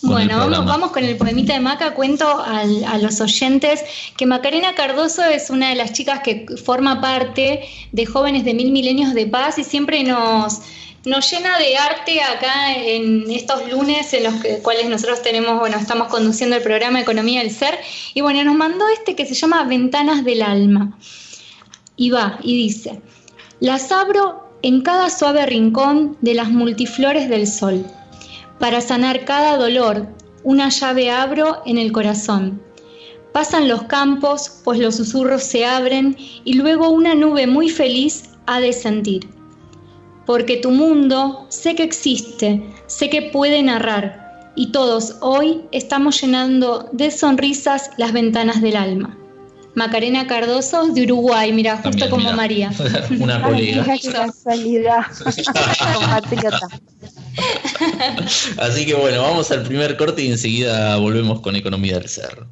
[0.03, 1.93] bueno, vamos, vamos, con el poemita de Maca.
[1.93, 3.83] Cuento a los oyentes
[4.15, 8.71] que Macarena Cardoso es una de las chicas que forma parte de Jóvenes de Mil
[8.71, 10.61] Milenios de Paz y siempre nos,
[11.03, 16.09] nos llena de arte acá en estos lunes en los cuales nosotros tenemos, bueno, estamos
[16.09, 17.79] conduciendo el programa Economía del Ser.
[18.13, 20.97] Y bueno, nos mandó este que se llama Ventanas del Alma.
[21.95, 23.01] Y va, y dice,
[23.59, 27.83] las abro en cada suave rincón de las multiflores del sol
[28.59, 30.07] para sanar cada dolor,
[30.43, 32.61] una llave abro en el corazón.
[33.33, 38.59] Pasan los campos, pues los susurros se abren y luego una nube muy feliz ha
[38.59, 39.29] de sentir.
[40.25, 46.89] Porque tu mundo sé que existe, sé que puede narrar, y todos hoy estamos llenando
[46.91, 49.15] de sonrisas las ventanas del alma.
[49.75, 52.71] Macarena Cardoso de Uruguay, mira, justo como María.
[53.19, 53.85] Una colega.
[58.57, 62.47] Así que bueno, vamos al primer corte y enseguida volvemos con Economía del Cerro.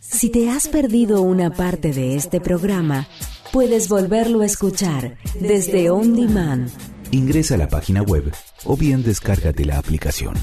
[0.00, 3.08] Si te has perdido una parte de este programa,
[3.52, 6.70] puedes volverlo a escuchar desde On Demand.
[7.10, 8.32] Ingresa a la página web
[8.64, 10.34] o bien descárgate la aplicación.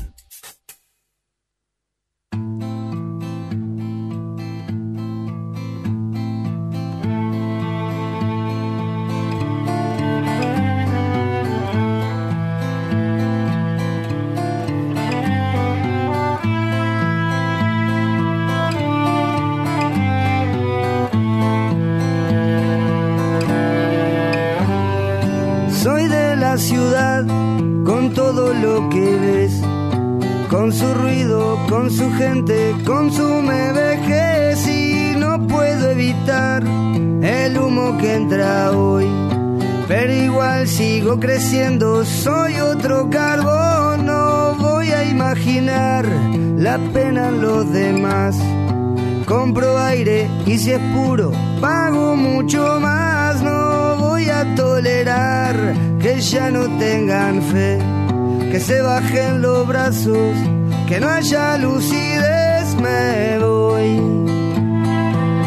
[41.17, 46.05] Creciendo, soy otro carbón, no voy a imaginar
[46.57, 48.37] la pena en los demás.
[49.25, 55.55] Compro aire y si es puro, pago mucho más, no voy a tolerar
[55.99, 57.79] que ya no tengan fe,
[58.51, 60.35] que se bajen los brazos,
[60.87, 63.99] que no haya lucidez, me voy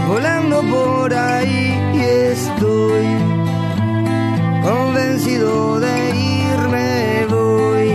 [0.09, 3.32] volando por ahí y estoy
[4.63, 7.91] convencido de irme voy,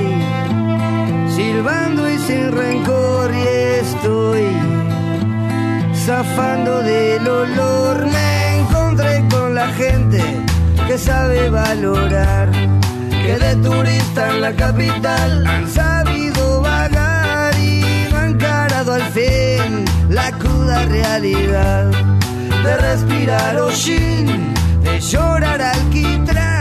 [1.36, 3.48] silbando y sin rencor y
[3.82, 4.48] estoy
[5.96, 8.06] zafando del olor.
[8.06, 10.22] Me encontré con la gente
[10.88, 12.52] que sabe valorar,
[13.10, 17.82] que de turista en la capital han sabido vagar y
[18.14, 21.92] han encarado al fin la cruda realidad
[22.64, 24.54] de respirar hollín,
[24.84, 26.57] de llorar alquitrán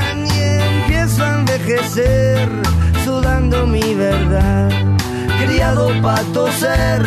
[1.56, 2.48] envejecer
[3.04, 4.70] sudando mi verdad.
[5.40, 7.02] Criado para toser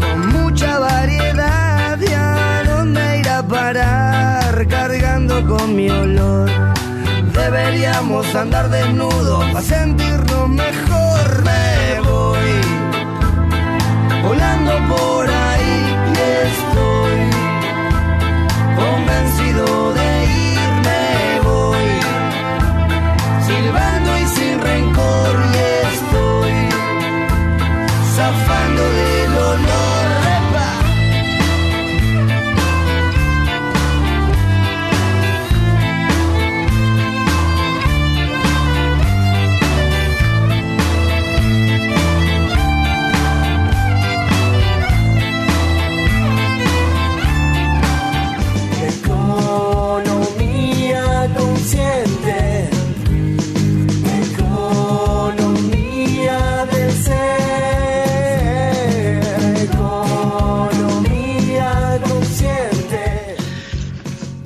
[0.00, 6.50] con mucha variedad y a dónde ir a parar cargando con mi olor.
[7.32, 11.44] Deberíamos andar desnudos para sentirnos mejor.
[11.44, 12.50] Me voy
[14.22, 15.76] volando por ahí
[16.10, 17.20] y estoy
[18.76, 20.03] convencido de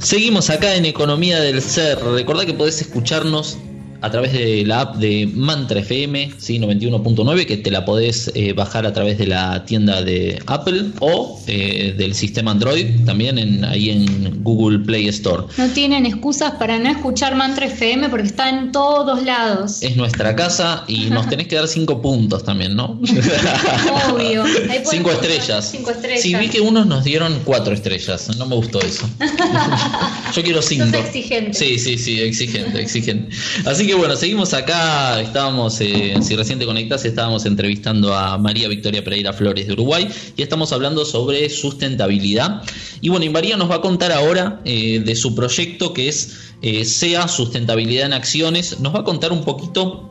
[0.09, 2.03] Seguimos acá en Economía del Ser.
[2.03, 3.59] Recordá que podés escucharnos
[4.01, 6.59] a través de la app de Mantra FM, ¿sí?
[6.59, 11.41] 91.9, que te la podés eh, bajar a través de la tienda de Apple o
[11.47, 15.45] eh, del sistema Android, también en, ahí en Google Play Store.
[15.57, 19.83] No tienen excusas para no escuchar Mantra FM porque está en todos lados.
[19.83, 23.01] Es nuestra casa y nos tenés que dar cinco puntos también, ¿no?
[24.13, 24.45] Obvio.
[24.45, 25.71] Ahí Cinco estrellas.
[25.73, 26.23] Cinco estrellas.
[26.23, 28.29] Sí, vi que unos nos dieron cuatro estrellas.
[28.37, 29.09] No me gustó eso.
[30.35, 30.87] Yo quiero cinco.
[30.87, 31.55] Sos exigente.
[31.55, 33.35] Sí, sí, sí, exigente, exigente.
[33.65, 35.21] Así bueno, seguimos acá.
[35.21, 40.09] Estábamos, eh, si recién te conectás, estábamos entrevistando a María Victoria Pereira Flores de Uruguay
[40.37, 42.63] y estamos hablando sobre sustentabilidad.
[43.01, 46.53] Y bueno, y María nos va a contar ahora eh, de su proyecto que es
[46.61, 48.81] eh, SEA Sustentabilidad en Acciones.
[48.81, 50.08] Nos va a contar un poquito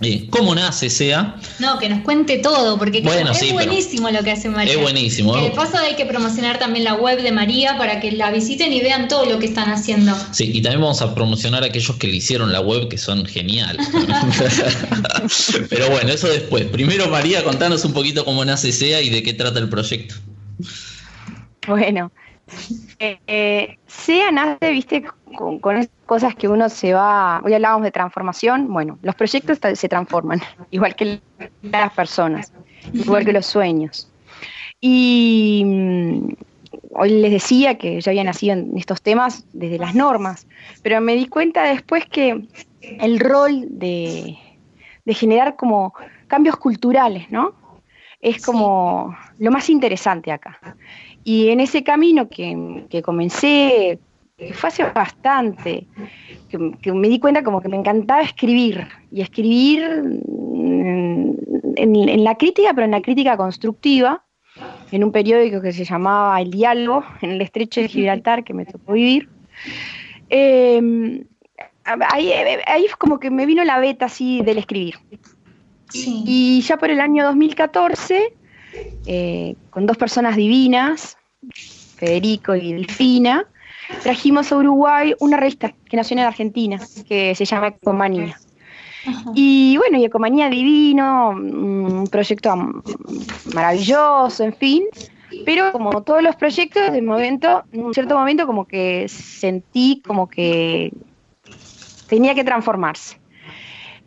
[0.00, 1.36] eh, cómo nace SEA.
[1.60, 4.74] No, que nos cuente todo, porque Bueno, es sí, buenísimo lo que hace María.
[4.74, 5.34] Es buenísimo.
[5.34, 8.72] Que de paso hay que promocionar también la web de María para que la visiten
[8.72, 10.12] y vean todo lo que están haciendo.
[10.32, 13.24] Sí, y también vamos a promocionar a aquellos que le hicieron la web, que son
[13.24, 13.86] geniales.
[15.70, 16.64] Pero bueno, eso después.
[16.66, 20.16] Primero, María, contanos un poquito cómo nace SEA y de qué trata el proyecto.
[21.68, 22.10] Bueno,
[22.98, 25.04] eh, eh, SEA nace, viste,
[25.34, 27.40] con, con esas cosas que uno se va.
[27.44, 28.72] Hoy hablábamos de transformación.
[28.72, 31.20] Bueno, los proyectos se transforman, igual que
[31.62, 32.52] las personas,
[32.92, 34.08] igual que los sueños.
[34.80, 36.28] Y mm,
[36.94, 40.46] hoy les decía que yo había nacido en estos temas desde las normas,
[40.82, 42.46] pero me di cuenta después que
[42.80, 44.36] el rol de,
[45.04, 45.94] de generar como
[46.26, 47.54] cambios culturales, ¿no?
[48.20, 50.58] Es como lo más interesante acá.
[51.24, 53.98] Y en ese camino que, que comencé,
[54.36, 55.86] que fue hace bastante,
[56.48, 61.34] que, que me di cuenta como que me encantaba escribir, y escribir mm,
[61.76, 64.24] en, en la crítica, pero en la crítica constructiva,
[64.90, 68.66] en un periódico que se llamaba El Diálogo, en el estrecho de Gibraltar, que me
[68.66, 69.28] tocó vivir.
[70.30, 71.24] Eh,
[71.84, 72.32] ahí,
[72.66, 74.96] ahí como que me vino la beta así del escribir.
[75.90, 76.24] Sí.
[76.26, 78.34] Y ya por el año 2014,
[79.06, 81.16] eh, con dos personas divinas,
[81.96, 83.46] Federico y Delfina,
[84.02, 88.38] trajimos a Uruguay una revista que nació en Argentina, que se llama Ecomanía.
[89.06, 89.30] Ajá.
[89.34, 92.54] Y bueno, y Ecomanía Divino, un proyecto
[93.54, 94.84] maravilloso, en fin.
[95.44, 100.28] Pero como todos los proyectos, de momento, en un cierto momento como que sentí como
[100.28, 100.92] que
[102.08, 103.18] tenía que transformarse.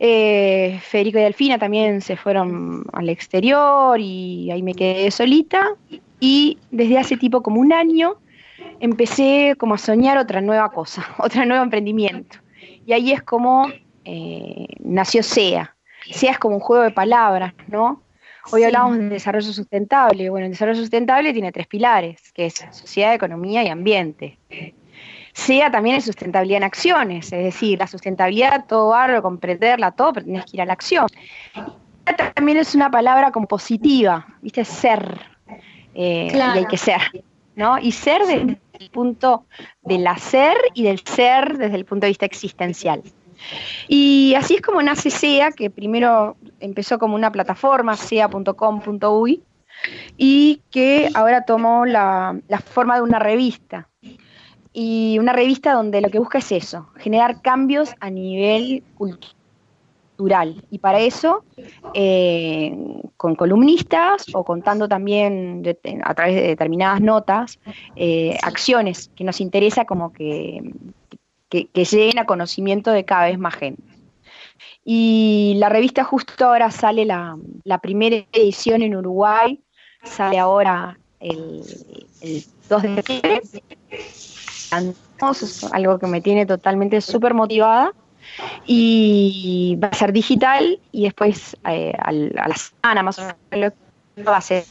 [0.00, 5.74] Eh, Federico y Delfina también se fueron al exterior y ahí me quedé solita.
[6.20, 8.16] Y desde hace tipo como un año
[8.80, 12.38] empecé como a soñar otra nueva cosa, otro nuevo emprendimiento.
[12.86, 13.70] y ahí es como
[14.04, 15.74] eh, nació SEA.
[16.10, 18.02] SEA es como un juego de palabras, ¿no?
[18.50, 20.30] Hoy hablamos de desarrollo sustentable.
[20.30, 24.38] Bueno, el desarrollo sustentable tiene tres pilares, que es sociedad, economía y ambiente.
[25.34, 30.24] SEA también es sustentabilidad en acciones, es decir, la sustentabilidad, todo barro, comprenderla, todo, pero
[30.24, 31.06] tienes que ir a la acción.
[32.34, 34.64] también es una palabra compositiva, ¿viste?
[34.64, 35.20] Ser.
[35.94, 37.00] Eh, y hay que ser,
[37.58, 37.78] ¿no?
[37.78, 39.44] Y ser desde el punto
[39.82, 43.02] del hacer y del ser desde el punto de vista existencial.
[43.88, 49.42] Y así es como nace SEA, que primero empezó como una plataforma, sea.com.uy,
[50.16, 53.88] y que ahora tomó la, forma de una revista.
[54.72, 59.37] Y una revista donde lo que busca es eso, generar cambios a nivel cultural.
[60.70, 61.44] Y para eso,
[61.94, 62.76] eh,
[63.16, 65.62] con columnistas o contando también
[66.02, 67.58] a través de determinadas notas,
[67.96, 70.62] eh, acciones que nos interesa como que
[71.48, 73.82] que, lleguen a conocimiento de cada vez más gente.
[74.84, 77.36] Y la revista justo ahora sale la,
[77.82, 79.60] primera edición en Uruguay,
[80.02, 81.62] sale ahora el,
[82.68, 83.42] 2 de septiembre.
[85.72, 87.92] algo que me tiene totalmente súper motivada.
[88.66, 93.72] Y va a ser digital y después eh, a la semana más o menos
[94.26, 94.64] va a ser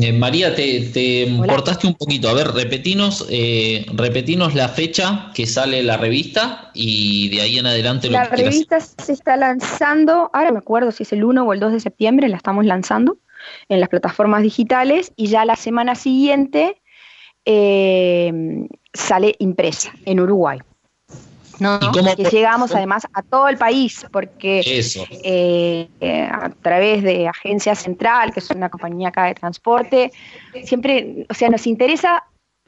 [0.00, 2.28] eh, María, te, importaste un poquito.
[2.28, 7.66] A ver, repetinos, eh, repetinos la fecha que sale la revista y de ahí en
[7.66, 11.58] adelante La revista se está lanzando, ahora me acuerdo si es el 1 o el
[11.58, 13.18] 2 de septiembre, la estamos lanzando
[13.68, 16.80] en las plataformas digitales y ya la semana siguiente
[17.44, 20.60] eh, sale impresa en Uruguay.
[21.60, 21.78] ¿No?
[22.16, 24.60] que llegamos además a todo el país, porque
[25.24, 30.12] eh, eh, a través de Agencia Central, que es una compañía acá de transporte,
[30.64, 32.24] siempre, o sea, nos interesa,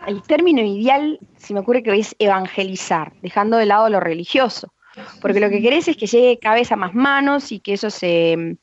[0.07, 4.73] el término ideal, se me ocurre que es evangelizar, dejando de lado lo religioso,
[5.21, 7.91] porque lo que querés es que llegue cada vez a más manos y que eso
[7.91, 8.57] se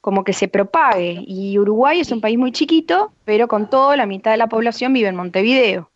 [0.00, 1.24] como que se propague.
[1.26, 4.92] Y Uruguay es un país muy chiquito, pero con todo la mitad de la población
[4.92, 5.90] vive en Montevideo.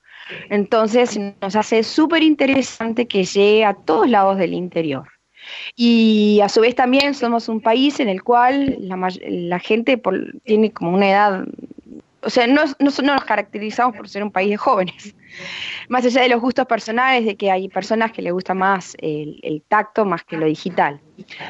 [0.49, 5.09] Entonces nos hace súper interesante que llegue a todos lados del interior.
[5.77, 10.01] Y a su vez también somos un país en el cual la, gente
[10.45, 11.45] tiene como una edad,
[12.23, 15.15] o sea, no, nos caracterizamos por ser un país de jóvenes.
[15.89, 19.63] Más allá de los gustos personales, de que hay personas que les gusta más el
[19.69, 21.01] tacto más que lo digital.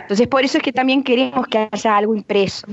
[0.03, 2.67] Entonces, por eso es que también queremos que haya algo impreso.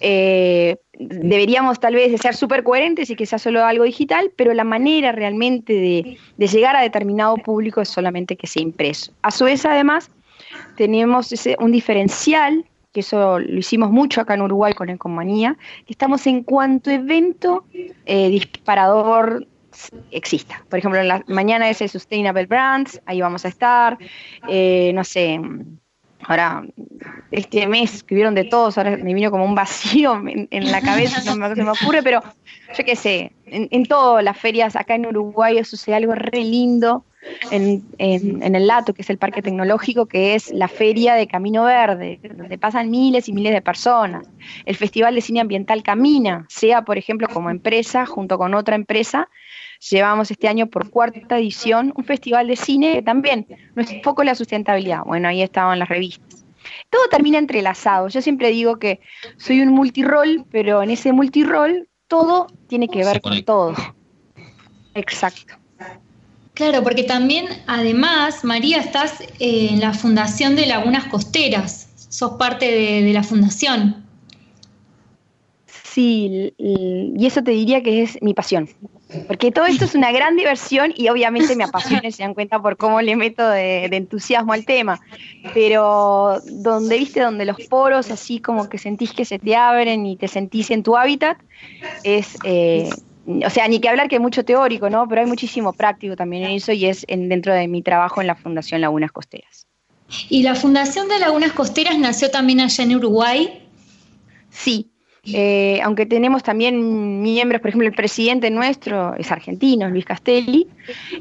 [0.00, 4.64] Eh, deberíamos tal vez ser súper coherentes y que sea solo algo digital, pero la
[4.64, 9.12] manera realmente de, llegar a determinado público es solamente que sea impreso.
[9.22, 10.10] A su vez, además,
[10.76, 15.56] tenemos un diferencial, que eso lo hicimos mucho acá en Uruguay con Encomanía,
[15.86, 17.64] que estamos en cuanto evento
[18.04, 19.46] eh, disparador
[20.10, 20.64] exista.
[20.68, 23.96] Por ejemplo, la mañana es el Sustainable Brands, ahí vamos a estar,
[24.48, 25.40] eh, no sé,
[26.24, 26.64] Ahora,
[27.30, 31.36] este mes escribieron de todos, ahora me vino como un vacío en, la cabeza, no
[31.36, 32.22] me, se me ocurre, pero
[32.76, 37.04] yo qué sé, en, todas las ferias acá en Uruguay sucede algo re lindo
[37.50, 41.64] en, en, el Lato, que es el parque tecnológico, que es la feria de Camino
[41.64, 44.28] Verde, donde pasan miles y miles de personas.
[44.64, 49.28] El Festival de Cine Ambiental Camina, sea por ejemplo como empresa, junto con otra empresa,
[49.90, 54.26] Llevamos este año por cuarta edición un festival de cine que también nuestro foco es
[54.26, 55.02] la sustentabilidad.
[55.04, 56.44] Bueno, ahí estaban las revistas.
[56.88, 58.08] Todo termina entrelazado.
[58.08, 59.00] Yo siempre digo que
[59.38, 63.74] soy un multirol, pero en ese multirol todo tiene que ver con todo.
[64.94, 65.54] Exacto.
[66.54, 71.88] Claro, porque también, además, María, estás en la Fundación de Lagunas Costeras.
[72.10, 74.04] Sos parte de la fundación.
[75.92, 78.66] Sí, y eso te diría que es mi pasión.
[79.26, 82.78] Porque todo esto es una gran diversión y obviamente me apasiona, se dan cuenta por
[82.78, 85.00] cómo le meto de, entusiasmo al tema.
[85.52, 90.16] Pero donde viste, donde los poros así como que sentís que se te abren y
[90.16, 91.36] te sentís en tu hábitat,
[92.04, 92.88] es, eh,
[93.44, 95.06] o sea, ni que hablar que es mucho teórico, ¿no?
[95.08, 98.34] Pero hay muchísimo práctico también en eso y es dentro de mi trabajo en la
[98.34, 99.66] Fundación Lagunas Costeras.
[100.30, 103.68] ¿Y la Fundación de Lagunas Costeras nació también allá en Uruguay?
[104.50, 104.91] Sí,
[105.24, 110.66] eh, aunque tenemos también miembros, por ejemplo, el presidente nuestro es argentino, Luis Castelli,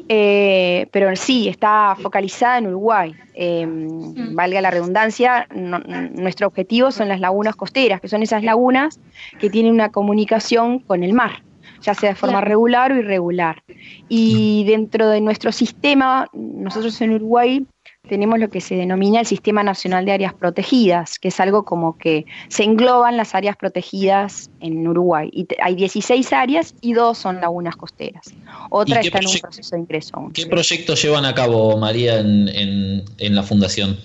[0.10, 3.16] eh, pero sí, está focalizada en Uruguay.
[3.36, 4.36] Eh, mm.
[4.36, 9.00] valga la redundancia, nuestro objetivo son las lagunas costeras, que son esas lagunas
[9.40, 11.44] que tienen una comunicación con el mar,
[11.82, 13.62] ya sea de forma regular o irregular.
[14.10, 17.68] Y dentro de nuestro sistema, nosotros en Uruguay
[18.12, 21.98] tenemos lo que se denomina el Sistema Nacional de Áreas Protegidas, que es algo como
[21.98, 25.30] que se engloban las áreas protegidas en Uruguay.
[25.32, 28.34] Y hay 16 áreas y dos son lagunas costeras.
[28.70, 30.30] Otra está en un proceso de ingreso.
[30.34, 33.98] ¿Qué proyectos llevan a cabo, María, en, la Fundación?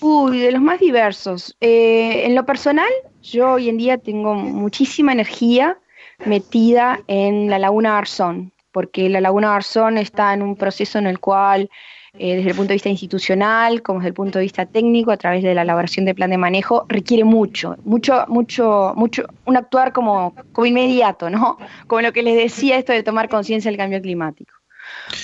[0.00, 1.56] Uy, de los más diversos.
[1.60, 5.76] Eh, en lo personal, yo hoy en día tengo muchísima energía
[6.24, 11.18] metida en la laguna Arzón, porque la laguna Arzón está en un proceso en el
[11.18, 11.68] cual,
[12.14, 15.16] eh, desde el punto de vista institucional, como desde el punto de vista técnico, a
[15.16, 19.92] través de la elaboración de plan de manejo, requiere mucho, mucho, mucho, mucho, un actuar
[19.92, 20.34] como,
[20.64, 21.58] inmediato, ¿no?
[21.86, 24.52] Como lo que les decía, esto de tomar conciencia del cambio climático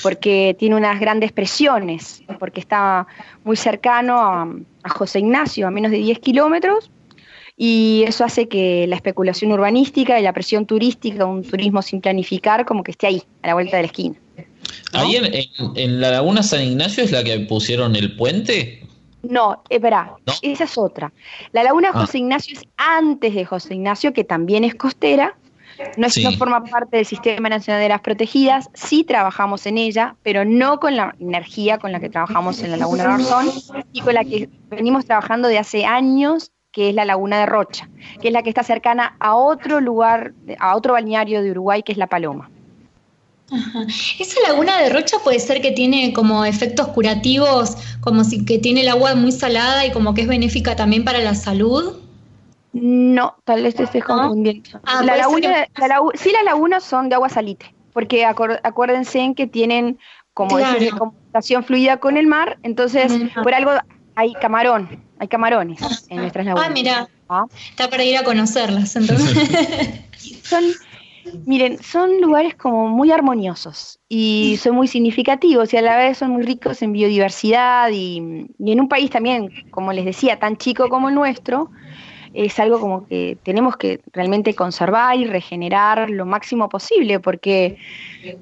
[0.03, 3.07] porque tiene unas grandes presiones, porque está
[3.43, 4.49] muy cercano a,
[4.85, 6.91] a José Ignacio, a menos de 10 kilómetros,
[7.57, 12.67] y eso hace que la especulación urbanística y la presión turística, un turismo sin planificar,
[12.67, 14.17] como que esté ahí, a la vuelta de la esquina.
[14.93, 15.17] ¿Ahí
[15.75, 18.83] en, la laguna San Ignacio es la que pusieron el puente?
[19.23, 21.13] No, espera, esa es otra.
[21.53, 22.01] La laguna ah.
[22.01, 25.37] José Ignacio es antes de José Ignacio, que también es costera,
[25.97, 30.17] no, es, no, forma parte del Sistema Nacional de las Protegidas, sí trabajamos en ella,
[30.23, 33.51] pero no con la energía con la que trabajamos en la Laguna Garzón
[33.93, 37.89] y con la que venimos trabajando de hace años que es la laguna de Rocha,
[38.21, 41.93] que es la que está cercana a otro lugar, a otro balneario de Uruguay, que
[41.93, 42.51] es La Paloma.
[44.19, 48.81] Esa laguna de Rocha puede ser que tiene como efectos curativos, como si que tiene
[48.81, 51.97] el agua muy salada y como que es benéfica también para la salud.
[52.73, 54.69] No, tal vez te estés confundiendo.
[54.85, 55.67] Ah, la laguna,
[56.15, 59.99] sí, las lagunas son de agua salite, porque acuérdense en que tienen
[60.35, 60.99] como claro.
[60.99, 63.73] comunicación fluida con el mar, entonces por algo
[64.17, 65.81] hay camarón, hay camarones
[66.11, 66.69] en nuestras lagunas.
[66.69, 67.47] Ah, mira, ¿Ah?
[67.71, 69.33] está para ir a conocerlas entonces.
[70.43, 70.65] son,
[71.45, 76.31] miren, son lugares como muy armoniosos y son muy significativos y a la vez son
[76.31, 80.89] muy ricos en biodiversidad y, y en un país también, como les decía, tan chico
[80.89, 81.71] como el nuestro,
[82.35, 87.79] es algo como que tenemos que realmente conservar y regenerar lo máximo posible, porque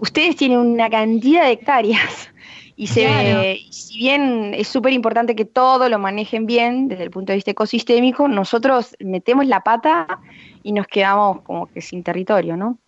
[0.01, 2.31] ustedes tienen una cantidad de hectáreas
[2.77, 7.33] y se, si bien es súper importante que todo lo manejen bien desde el punto
[7.33, 10.21] de vista ecosistémico, nosotros metemos la pata
[10.63, 12.79] y nos quedamos como que sin territorio, ¿no?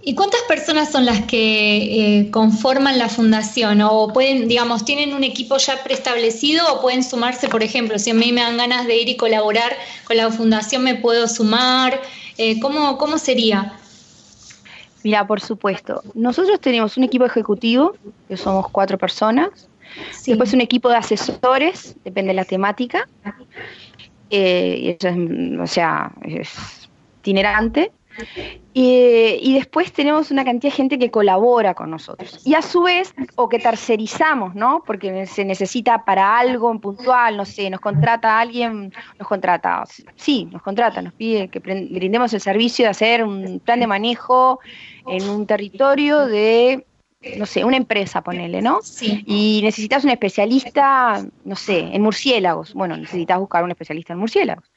[0.00, 3.82] ¿Y cuántas personas son las que eh, conforman la fundación?
[3.82, 8.14] ¿O pueden, digamos, tienen un equipo ya preestablecido o pueden sumarse, por ejemplo, si a
[8.14, 12.00] mí me dan ganas de ir y colaborar con la fundación, me puedo sumar?
[12.38, 13.78] Eh, ¿cómo, ¿Cómo sería?
[15.04, 16.02] Mira, por supuesto.
[16.14, 17.94] Nosotros tenemos un equipo ejecutivo,
[18.28, 19.68] que somos cuatro personas.
[20.26, 23.08] Después un equipo de asesores, depende de la temática.
[24.30, 26.88] Eh, eso es, o sea, es
[27.20, 27.92] itinerante.
[28.80, 32.40] Y después tenemos una cantidad de gente que colabora con nosotros.
[32.44, 34.82] Y a su vez, o que tercerizamos, ¿no?
[34.86, 39.84] Porque se necesita para algo en puntual, no sé, nos contrata alguien, nos contrata,
[40.16, 44.60] sí, nos contrata, nos pide que brindemos el servicio de hacer un plan de manejo
[45.06, 46.84] en un territorio de
[47.36, 48.80] no sé, una empresa, ponele, ¿no?
[48.80, 49.24] Sí.
[49.26, 52.74] Y necesitas un especialista, no sé, en murciélagos.
[52.74, 54.70] Bueno, necesitas buscar un especialista en murciélagos.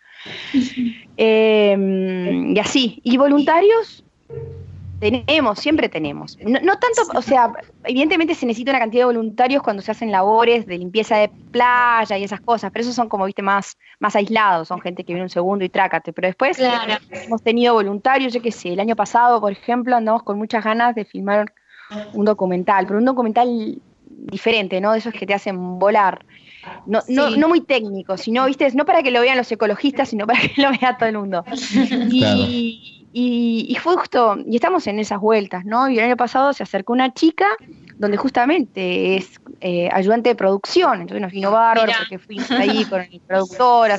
[1.17, 2.99] Em, y así.
[3.03, 4.03] Y voluntarios
[5.01, 6.37] tenemos, siempre tenemos.
[6.43, 7.51] No, tanto, o sea,
[7.83, 12.17] evidentemente se necesita una cantidad de voluntarios cuando se hacen labores de limpieza de playa
[12.19, 15.23] y esas cosas, pero esos son como, viste, más, más aislados, son gente que viene
[15.23, 16.13] un segundo y trácate.
[16.13, 16.59] Pero después
[17.09, 20.93] hemos tenido voluntarios, yo qué sé, el año pasado, por ejemplo, andamos con muchas ganas
[20.93, 21.51] de filmar
[22.13, 23.81] un documental, pero un documental
[24.25, 24.93] diferente, ¿no?
[24.93, 26.25] De esos que te hacen volar.
[26.85, 30.27] No, no, no muy técnico, sino, viste, no para que lo vean los ecologistas, sino
[30.27, 31.43] para que lo vea todo el mundo.
[32.11, 35.89] Y, y, justo, y estamos en esas vueltas, ¿no?
[35.89, 37.47] Y el año pasado se acercó una chica
[37.97, 43.01] donde justamente es eh, ayudante de producción, entonces nos vino bárbaro porque fui ahí con
[43.01, 43.91] el productor,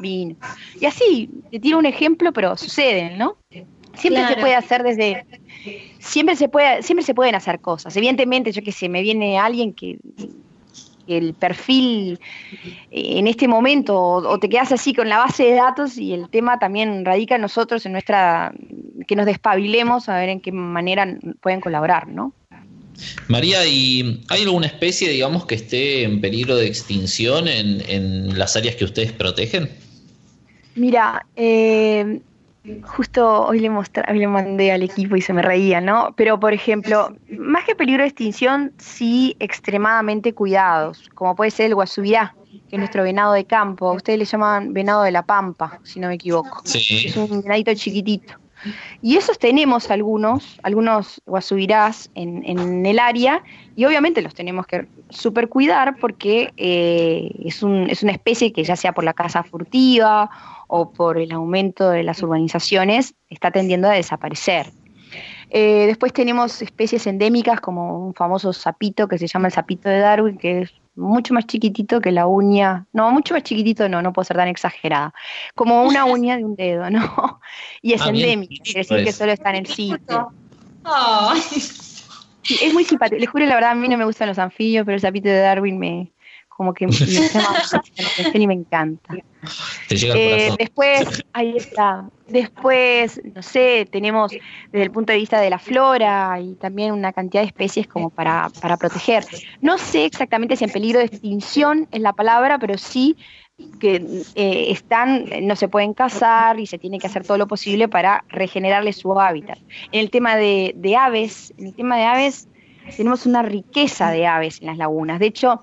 [0.00, 0.36] vino.
[0.80, 3.36] Y así, te tiro un ejemplo, pero suceden, ¿no?
[3.96, 5.24] Siempre se puede hacer desde,
[5.98, 7.96] siempre se puede, siempre se pueden hacer cosas.
[7.96, 9.98] Evidentemente, yo que sé, me viene alguien que
[11.06, 12.18] el perfil
[12.90, 16.58] en este momento o, te quedas así con la base de datos y el tema
[16.58, 18.52] también radica en nosotros, en nuestra,
[19.06, 21.06] que nos despabilemos a ver en qué manera
[21.40, 22.32] pueden colaborar, ¿no?
[23.28, 28.56] María, ¿y hay alguna especie, digamos, que esté en peligro de extinción en, en las
[28.56, 29.68] áreas que ustedes protegen?
[30.76, 32.20] Mira, eh,
[32.82, 36.14] Justo hoy le, mostré, le mandé al equipo y se me reía, ¿no?
[36.16, 41.74] Pero, por ejemplo, más que peligro de extinción, sí extremadamente cuidados, como puede ser el
[41.74, 42.34] guasubirá,
[42.70, 43.92] que es nuestro venado de campo.
[43.92, 46.62] Ustedes le llaman venado de la pampa, si no me equivoco.
[46.64, 47.04] Sí.
[47.06, 48.34] Es un venadito chiquitito.
[49.02, 53.42] Y esos tenemos algunos, algunos guasubirás en, en el área,
[53.76, 58.64] y obviamente los tenemos que super cuidar porque eh, es, un, es una especie que
[58.64, 60.30] ya sea por la caza furtiva
[60.76, 64.66] o por el aumento de las urbanizaciones, está tendiendo a desaparecer.
[65.50, 70.00] Eh, después tenemos especies endémicas como un famoso sapito que se llama el sapito de
[70.00, 74.12] Darwin, que es mucho más chiquitito que la uña, no, mucho más chiquitito no, no
[74.12, 75.14] puedo ser tan exagerada,
[75.54, 77.40] como una uña de un dedo, ¿no?
[77.80, 79.14] Y es ah, endémico, quiere decir que pues.
[79.14, 80.32] solo está en el sitio.
[81.52, 84.96] es muy simpático, les juro la verdad, a mí no me gustan los anfibios, pero
[84.96, 86.10] el sapito de Darwin me,
[86.56, 86.92] como que me
[88.34, 89.14] y me encanta.
[89.90, 92.08] Eh, después, ahí está.
[92.28, 97.12] Después, no sé, tenemos desde el punto de vista de la flora y también una
[97.12, 99.24] cantidad de especies como para, para proteger.
[99.60, 103.16] No sé exactamente si en peligro de extinción es la palabra, pero sí
[103.78, 107.88] que eh, están, no se pueden cazar y se tiene que hacer todo lo posible
[107.88, 109.58] para regenerarles su hábitat.
[109.92, 112.48] En el tema de, de aves, en el tema de aves,
[112.96, 115.18] tenemos una riqueza de aves en las lagunas.
[115.18, 115.60] De hecho,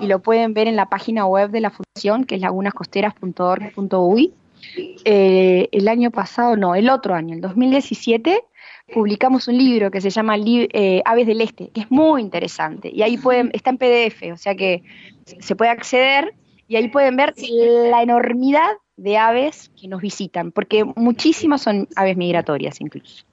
[0.00, 4.32] y lo pueden ver en la página web de la Fundación, que es lagunascosteras.org.uy,
[5.04, 8.42] eh, el año pasado, no, el otro año, el 2017,
[8.92, 12.90] publicamos un libro que se llama eh, Aves del Este, que es muy interesante.
[12.92, 14.82] Y ahí pueden, está en PDF, o sea que
[15.24, 16.34] se puede acceder
[16.68, 22.16] y ahí pueden ver la enormidad de aves que nos visitan, porque muchísimas son aves
[22.16, 23.24] migratorias incluso.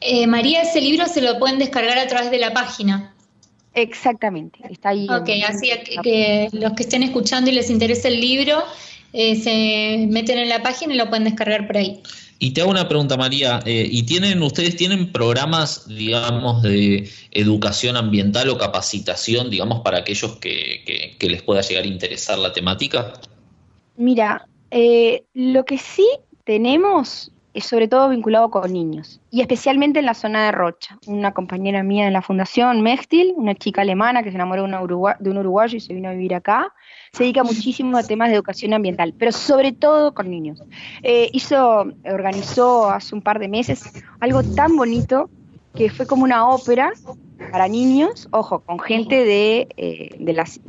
[0.00, 3.14] Eh, María, ese libro se lo pueden descargar a través de la página.
[3.74, 5.06] Exactamente, está ahí.
[5.08, 5.70] Ok, así
[6.02, 8.64] que, los que estén escuchando y les interese el libro,
[9.12, 12.00] eh, se meten en la página y lo pueden descargar por ahí.
[12.38, 13.60] Y te hago una pregunta, María.
[13.66, 20.36] Eh, ¿Y tienen ustedes tienen programas, digamos, de educación ambiental o capacitación, digamos, para aquellos
[20.38, 23.12] que, que, les pueda llegar a interesar la temática?
[23.98, 24.46] Mira,
[25.34, 26.08] lo que sí
[26.44, 30.98] tenemos sobre todo vinculado con niños, y especialmente en la zona de Rocha.
[31.06, 35.30] Una compañera mía en la fundación, Mestil, una chica alemana que se enamoró de, de
[35.30, 36.72] un uruguayo y se vino a vivir acá,
[37.12, 40.62] se dedica muchísimo a temas de educación ambiental, pero sobre todo con niños.
[41.02, 45.28] Eh, hizo, organizó hace un par de meses algo tan bonito
[45.74, 46.92] que fue como una ópera
[47.50, 50.60] para niños, ojo, con gente de, eh, de, las,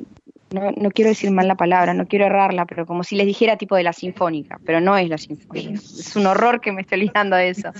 [0.51, 3.57] no, no, quiero decir mal la palabra, no quiero errarla, pero como si les dijera
[3.57, 5.71] tipo de la sinfónica, pero no es la sinfónica.
[5.73, 7.71] Es un horror que me estoy olvidando de eso.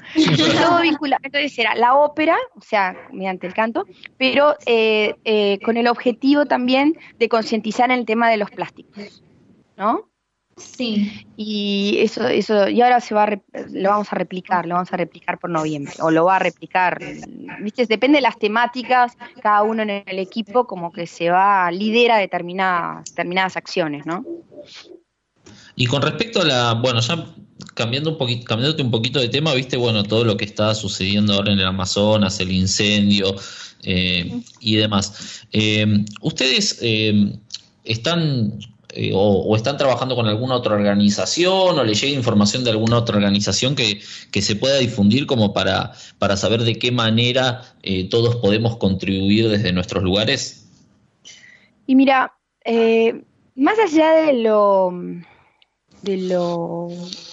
[0.62, 3.86] Todo vinculado, entonces era la ópera, o sea, mediante el canto,
[4.18, 9.24] pero eh, eh, con el objetivo también de concientizar en el tema de los plásticos,
[9.78, 10.11] ¿no?
[10.58, 11.26] Sí.
[11.38, 13.28] Y eso, eso, y ahora se va
[13.72, 17.00] lo vamos a replicar, lo vamos a replicar por noviembre, o lo va a replicar,
[17.62, 22.18] viste, depende de las temáticas, cada uno en el equipo como que se va, lidera
[22.18, 24.26] determinadas, determinadas acciones, ¿no?
[25.76, 27.26] Y con respecto a la, bueno, ya
[27.74, 31.34] cambiando un poquito, cambiándote un poquito de tema, viste, bueno, todo lo que está sucediendo
[31.34, 33.36] ahora en el Amazonas, el incendio
[33.84, 35.46] eh, y demás.
[35.52, 37.34] Eh, ustedes eh,
[37.84, 38.60] están
[38.94, 43.16] eh, o, están trabajando con alguna otra organización o le llega información de alguna otra
[43.16, 48.78] organización que, se pueda difundir como para, para saber de qué manera eh, todos podemos
[48.78, 50.68] contribuir desde nuestros lugares?
[51.88, 52.34] Y mira,
[52.66, 53.22] eh,
[53.56, 54.94] más allá de lo
[56.02, 56.88] de lo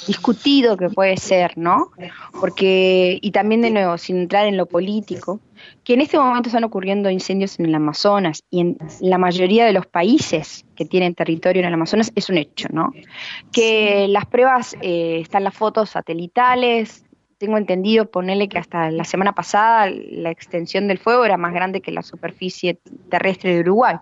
[0.06, 1.90] discutido que puede ser, ¿no?
[2.38, 5.40] Porque, y también de nuevo, sin entrar en lo político,
[5.88, 9.72] que en este momento están ocurriendo incendios en el Amazonas y en la mayoría de
[9.72, 12.92] los países que tienen territorio en el Amazonas es un hecho, ¿no?
[13.52, 17.06] Que las pruebas, eh, están las fotos satelitales,
[17.38, 21.80] tengo entendido, ponerle que hasta la semana pasada la extensión del fuego era más grande
[21.80, 22.78] que la superficie
[23.08, 23.96] terrestre de Uruguay.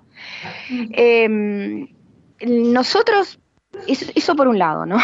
[0.91, 1.87] Em,
[2.45, 3.39] nosotros,
[3.87, 4.99] eso por un lado, ¿no?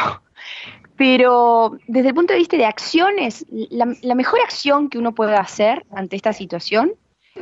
[0.96, 5.84] Pero desde el punto de vista de acciones, la, mejor acción que uno puede hacer
[5.90, 6.92] ante esta situación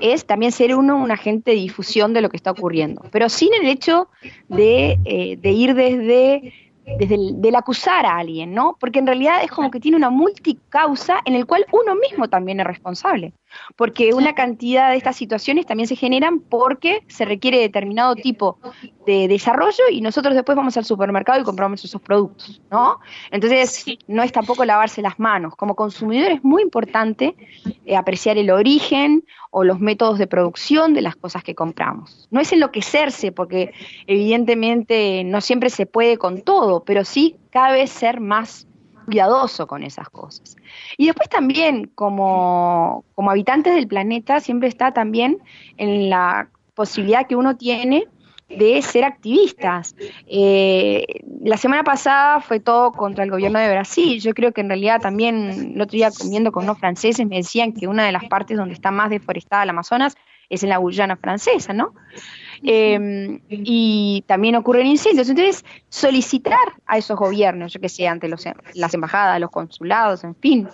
[0.01, 3.53] es también ser uno un agente de difusión de lo que está ocurriendo, pero sin
[3.55, 4.09] el hecho
[4.49, 6.53] de, eh, ir desde
[6.97, 8.77] el acusar a alguien, ¿no?
[8.79, 12.61] Porque en realidad es como que tiene una multicausa en el cual uno mismo también
[12.61, 13.33] es responsable.
[13.77, 18.59] Porque una cantidad de estas situaciones también se generan porque se requiere determinado tipo
[19.07, 22.99] de desarrollo y nosotros después vamos al supermercado y compramos esos productos, ¿no?
[23.31, 25.57] Entonces, no es tampoco lavarse las manos.
[25.57, 27.35] Como consumidor es muy importante
[27.85, 32.29] eh, apreciar el origen o los métodos de producción de las cosas que compramos.
[32.31, 33.73] No es enloquecerse, porque
[34.07, 38.67] evidentemente no siempre se puede con todo, pero sí cada vez ser más
[39.11, 40.57] cuidadoso con esas cosas.
[40.97, 45.39] Y después también, como, como habitantes del planeta, siempre está también
[45.77, 48.07] en la posibilidad que uno tiene
[48.49, 49.95] de ser activistas.
[50.27, 51.05] Eh,
[51.43, 54.21] la semana pasada fue todo contra el gobierno de Brasil.
[54.21, 57.73] Yo creo que en realidad también, el otro día comiendo con unos franceses, me decían
[57.73, 60.17] que una de las partes donde está más deforestada el Amazonas
[60.49, 61.95] es en la Guyana francesa, ¿no?
[62.63, 65.29] Eh, y también ocurren incendios.
[65.29, 68.45] Entonces, solicitar a esos gobiernos, yo que sé, ante los,
[68.75, 70.69] las embajadas, los consulados, en fin,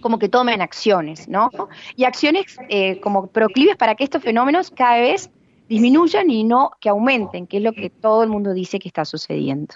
[0.00, 1.50] como que tomen acciones, ¿no?
[1.96, 5.30] Y acciones eh, como proclives para que estos fenómenos cada vez
[5.68, 9.04] disminuyan y no que aumenten, que es lo que todo el mundo dice que está
[9.04, 9.74] sucediendo.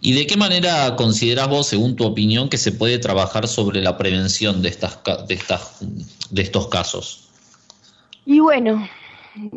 [0.00, 3.96] ¿Y de qué manera consideras vos, según tu opinión, que se puede trabajar sobre la
[3.96, 5.78] prevención de, estas, de, estas,
[6.30, 7.28] de estos casos?
[8.26, 8.86] Y bueno,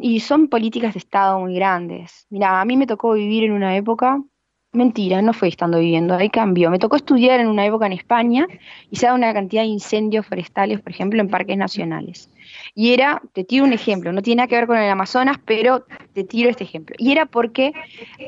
[0.02, 2.26] y son políticas de Estado muy grandes.
[2.30, 4.22] Mira, a mí me tocó vivir en una época,
[4.74, 6.70] mentira, no fue estando viviendo, ahí cambió.
[6.70, 8.48] Me tocó estudiar en una época en España
[8.90, 12.30] y se da una cantidad de incendios forestales, por ejemplo, en parques nacionales.
[12.76, 15.86] Y era, te tiro un ejemplo, no tiene nada que ver con el Amazonas, pero
[16.14, 16.96] te tiro este ejemplo.
[17.00, 17.74] Y era porque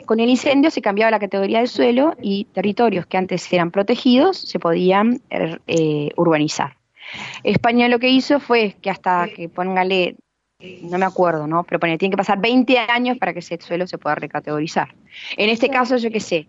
[0.06, 4.38] con el incendio se cambiaba la categoría del suelo y territorios que antes eran protegidos
[4.38, 6.78] se podían eh, urbanizar.
[7.44, 10.16] España lo que hizo fue que hasta que póngale
[10.60, 11.64] no me acuerdo, ¿no?
[11.64, 14.94] Pero pone, tiene que pasar 20 años para que ese suelo se pueda recategorizar.
[15.38, 16.48] En este caso, yo qué sé,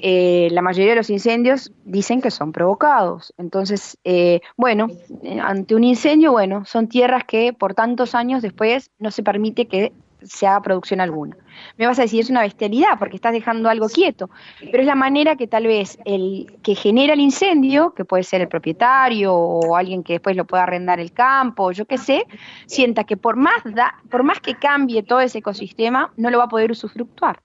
[0.00, 3.34] eh, la mayoría de los incendios dicen que son provocados.
[3.36, 4.86] Entonces, eh, bueno,
[5.24, 9.66] eh, ante un incendio, bueno, son tierras que por tantos años después no se permite
[9.66, 9.92] que
[10.22, 11.36] se haga producción alguna.
[11.76, 14.94] Me vas a decir, es una bestialidad porque estás dejando algo quieto, pero es la
[14.94, 19.76] manera que tal vez el que genera el incendio, que puede ser el propietario o
[19.76, 22.26] alguien que después lo pueda arrendar el campo, yo qué sé,
[22.66, 26.44] sienta que por más, da, por más que cambie todo ese ecosistema, no lo va
[26.44, 27.40] a poder usufructuar.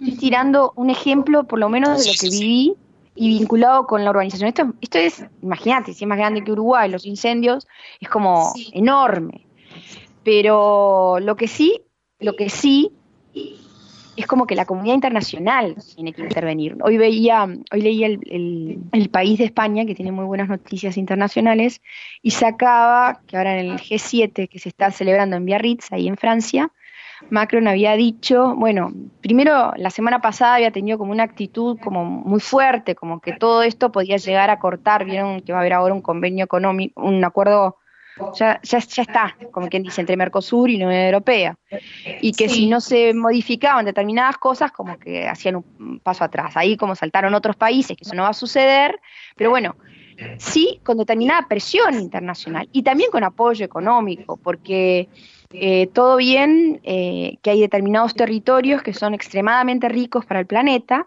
[0.00, 2.76] Estoy tirando un ejemplo, por lo menos, de lo que viví
[3.14, 4.48] y vinculado con la urbanización.
[4.48, 7.66] Esto, esto es, imagínate, si es más grande que Uruguay, los incendios,
[8.00, 9.46] es como enorme.
[10.24, 11.82] Pero lo que sí,
[12.20, 12.92] lo que sí
[14.16, 16.76] es como que la comunidad internacional tiene que intervenir.
[16.82, 21.82] Hoy veía, hoy leía el, el, país de España, que tiene muy buenas noticias internacionales,
[22.22, 26.16] y sacaba que ahora en el G7 que se está celebrando en Biarritz, ahí en
[26.16, 26.70] Francia,
[27.30, 32.40] Macron había dicho, bueno, primero la semana pasada había tenido como una actitud como muy
[32.40, 35.94] fuerte, como que todo esto podía llegar a cortar, vieron que va a haber ahora
[35.94, 37.78] un convenio económico, un acuerdo
[38.34, 41.56] ya, ya, ya está, como quien dice, entre Mercosur y Unión Europea.
[42.20, 46.56] Y que si no se modificaban determinadas cosas, como que hacían un paso atrás.
[46.56, 49.00] Ahí como saltaron otros países, que eso no va a suceder,
[49.36, 49.76] pero bueno,
[50.38, 55.08] sí con determinada presión internacional y también con apoyo económico, porque
[55.50, 61.06] eh, todo bien eh, que hay determinados territorios que son extremadamente ricos para el planeta,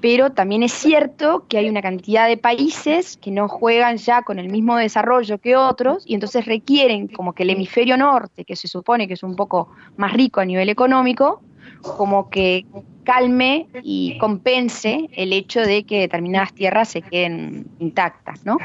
[0.00, 4.38] pero también es cierto que hay una cantidad de países que no juegan ya con
[4.38, 8.68] el mismo desarrollo que otros y entonces requieren como que el hemisferio norte, que se
[8.68, 11.42] supone que es un poco más rico a nivel económico,
[11.80, 12.66] como que
[13.04, 18.58] calme y compense el hecho de que determinadas tierras se queden intactas, ¿no?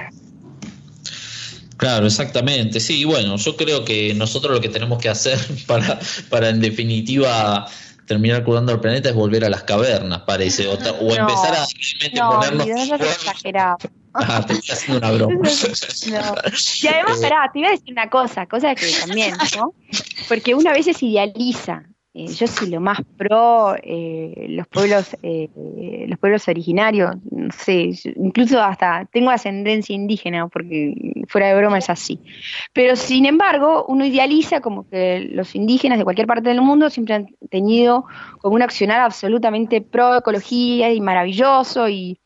[1.78, 2.80] Claro, exactamente.
[2.80, 7.68] Sí, bueno, yo creo que nosotros lo que tenemos que hacer para, para en definitiva
[8.12, 11.66] terminar curando el planeta es volver a las cavernas, parece, o, empezar a
[12.14, 12.68] no, ponernos...
[12.68, 13.78] No, exagerado.
[14.14, 15.49] Ah, te estoy haciendo una broma.
[16.82, 19.74] Y además, pará, te iba a decir una cosa, cosa que también, ¿no?
[20.28, 25.49] Porque una vez se idealiza, eh, yo soy lo más pro eh, los pueblos eh,
[26.07, 30.93] los pueblos originarios no sé incluso hasta tengo ascendencia indígena porque
[31.32, 32.20] fuera de broma es así.
[32.74, 37.16] Pero sin embargo uno idealiza como que los indígenas de cualquier parte del mundo siempre
[37.16, 38.05] han tenido
[38.41, 42.20] como un accionar absolutamente pro ecología y maravilloso y,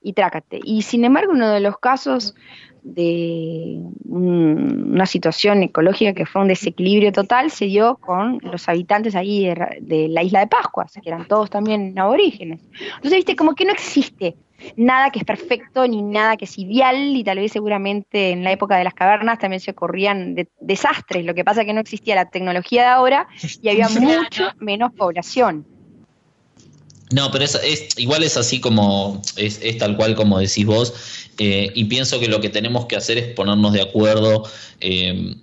[0.00, 0.60] y trácate.
[0.62, 2.34] Y sin embargo uno de los casos
[2.82, 9.46] de una situación ecológica que fue un desequilibrio total se dio con los habitantes ahí
[9.80, 12.60] de, la isla de Pascua, que eran todos también aborígenes.
[12.96, 14.36] Entonces, viste, como que no existe
[14.76, 18.52] nada que es perfecto ni nada que es ideal y tal vez seguramente en la
[18.52, 22.14] época de las cavernas también se ocurrían desastres, lo que pasa es que no existía
[22.14, 23.28] la tecnología de ahora
[23.60, 25.66] y había mucho menos población.
[27.12, 31.72] No, pero es, igual es así como, es, es tal cual como decís vos, eh,
[31.74, 34.44] y pienso que lo que tenemos que hacer es ponernos de acuerdo
[34.80, 35.34] eh,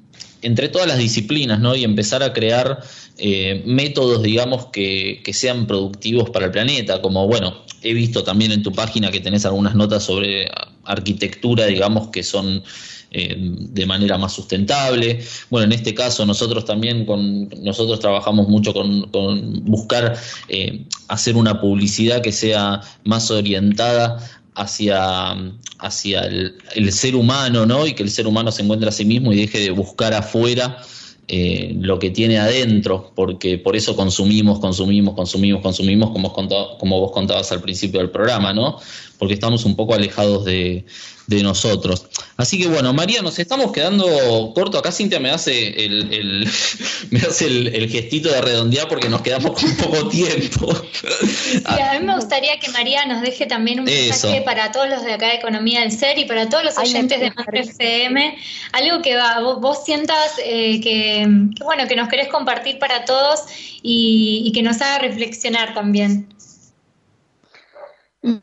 [0.41, 1.75] entre todas las disciplinas, ¿no?
[1.75, 2.81] Y empezar a crear
[3.17, 8.63] eh, métodos, digamos, que, sean productivos para el planeta, como, bueno, he visto también en
[8.63, 10.49] tu página que tenés algunas notas sobre
[10.85, 12.63] arquitectura, digamos, que son
[13.11, 15.19] de manera más sustentable.
[15.49, 20.15] Bueno, en este caso nosotros también con nosotros trabajamos mucho con, con buscar
[21.07, 24.19] hacer una publicidad que sea más orientada
[24.59, 25.35] hacia,
[25.79, 27.87] hacia el, ser humano, ¿no?
[27.87, 30.77] Y que el ser humano se encuentre a sí mismo y deje de buscar afuera
[31.29, 37.11] eh, lo que tiene adentro, porque por eso consumimos, consumimos, consumimos, consumimos, como, como vos
[37.11, 38.79] contabas al principio del programa, ¿no?
[39.17, 40.85] Porque estamos un poco alejados de,
[41.29, 42.07] de nosotros.
[42.37, 44.79] Así que bueno, María, nos estamos quedando corto.
[44.79, 46.49] Acá Cintia me hace el, el
[47.11, 50.73] me hace el, gestito de redondear porque nos quedamos con poco tiempo.
[51.65, 55.13] a mí me gustaría que María nos deje también un mensaje para todos los de
[55.13, 58.35] acá de Economía del Ser y para todos los oyentes de Mantra FM,
[58.71, 61.27] algo que va, vos, sientas eh, que,
[61.63, 63.41] bueno, que nos querés compartir para todos
[63.83, 66.27] y, y que nos haga reflexionar también.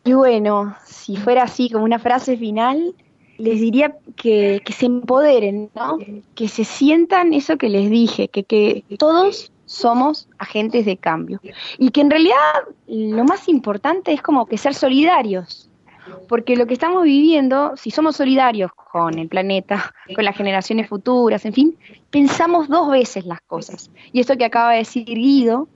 [0.05, 0.77] Y bueno,
[1.07, 2.93] si fuera así como una frase final,
[3.39, 5.99] les diría que, se empoderen, ¿no?
[6.35, 11.41] Que se sientan eso que les dije, que, que todos somos agentes de cambio.
[11.79, 12.55] Y que en realidad
[12.89, 15.71] lo más importante es como que ser solidarios.
[16.29, 21.45] Porque lo que estamos viviendo, si somos solidarios con el planeta, con las generaciones futuras,
[21.45, 21.79] en fin,
[22.11, 23.93] pensamos dos veces las cosas.
[24.13, 25.69] Y esto que acaba de decir Guido,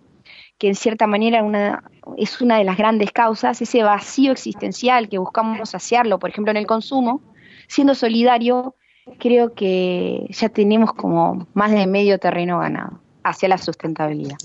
[0.61, 1.83] que en cierta manera una,
[2.19, 6.59] es una de las grandes causas, ese vacío existencial que buscamos saciarlo, por ejemplo, en
[6.59, 7.23] el consumo,
[7.67, 8.77] siendo solidario,
[9.19, 14.37] creo que ya tenemos como más de medio terreno ganado hacia la sustentabilidad.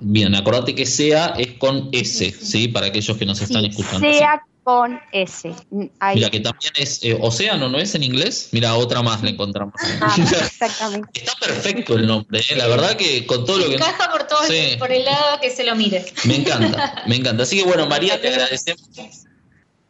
[0.00, 2.68] Bien, acordate que sea es con S, ¿sí?
[2.68, 4.06] Para aquellos que nos están escuchando.
[4.10, 5.54] Sea con S.
[5.70, 8.48] Mira, que también es eh, océano, ¿no es en inglés?
[8.50, 9.74] Mira, otra más la encontramos.
[10.00, 11.20] Ah, exactamente.
[11.20, 12.56] Está perfecto el nombre, ¿eh?
[12.56, 13.74] la verdad que con todo lo que...
[13.74, 14.40] Encaja por, todo
[14.80, 16.04] por el lado que se lo mire.
[16.24, 17.44] Me encanta, me encanta.
[17.44, 18.82] Así que bueno, María, te agradecemos.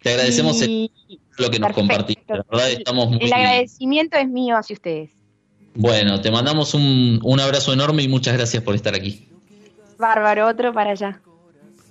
[0.03, 0.61] Te agradecemos
[1.39, 2.25] lo que nos compartiste.
[2.29, 5.11] La verdad estamos muy El agradecimiento es mío hacia ustedes.
[5.75, 9.27] Bueno, te mandamos un, un abrazo enorme y muchas gracias por estar aquí.
[9.99, 11.23] Bárbaro, otro para allá.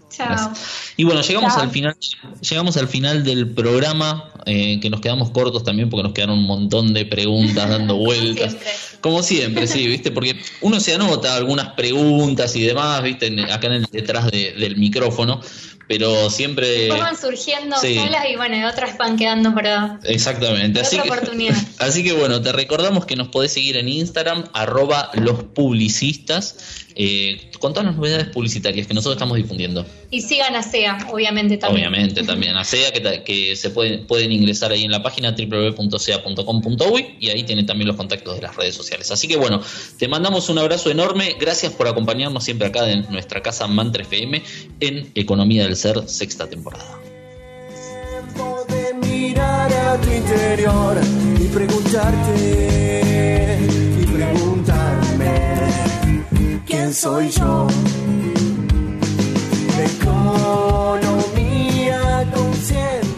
[0.09, 0.53] Chao.
[0.97, 1.95] Y bueno, llegamos al final,
[2.41, 6.45] llegamos al final del programa, eh, que nos quedamos cortos también porque nos quedaron un
[6.45, 8.55] montón de preguntas dando vueltas.
[9.01, 13.73] Como siempre, sí, viste, porque uno se anota algunas preguntas y demás, viste, acá en
[13.73, 15.41] el, detrás del micrófono,
[15.87, 21.55] pero siempre van surgiendo solas y bueno, otras van quedando para exactamente así que, oportunidad.
[21.79, 27.49] así que bueno te recordamos que nos podés seguir en Instagram arroba los publicistas eh,
[27.59, 29.85] con todas las novedades publicitarias que nosotros estamos difundiendo.
[30.11, 31.87] Y sigan a SEA obviamente también.
[31.87, 37.15] Obviamente también a SEA que, que se pueden pueden ingresar ahí en la página www.sea.com.uy
[37.19, 39.11] y ahí tienen también los contactos de las redes sociales.
[39.11, 39.61] Así que bueno
[39.97, 41.35] te mandamos un abrazo enorme.
[41.39, 44.41] Gracias por acompañarnos siempre acá en nuestra casa Mantra FM
[44.79, 46.99] en Economía del Ser, sexta temporada.
[48.09, 50.97] Tiempo de mirar a tu interior
[51.41, 52.31] y preguntarte
[54.01, 55.55] y preguntarme
[56.86, 57.67] quién soy yo.
[60.01, 60.99] Economía
[62.31, 63.14] consciente.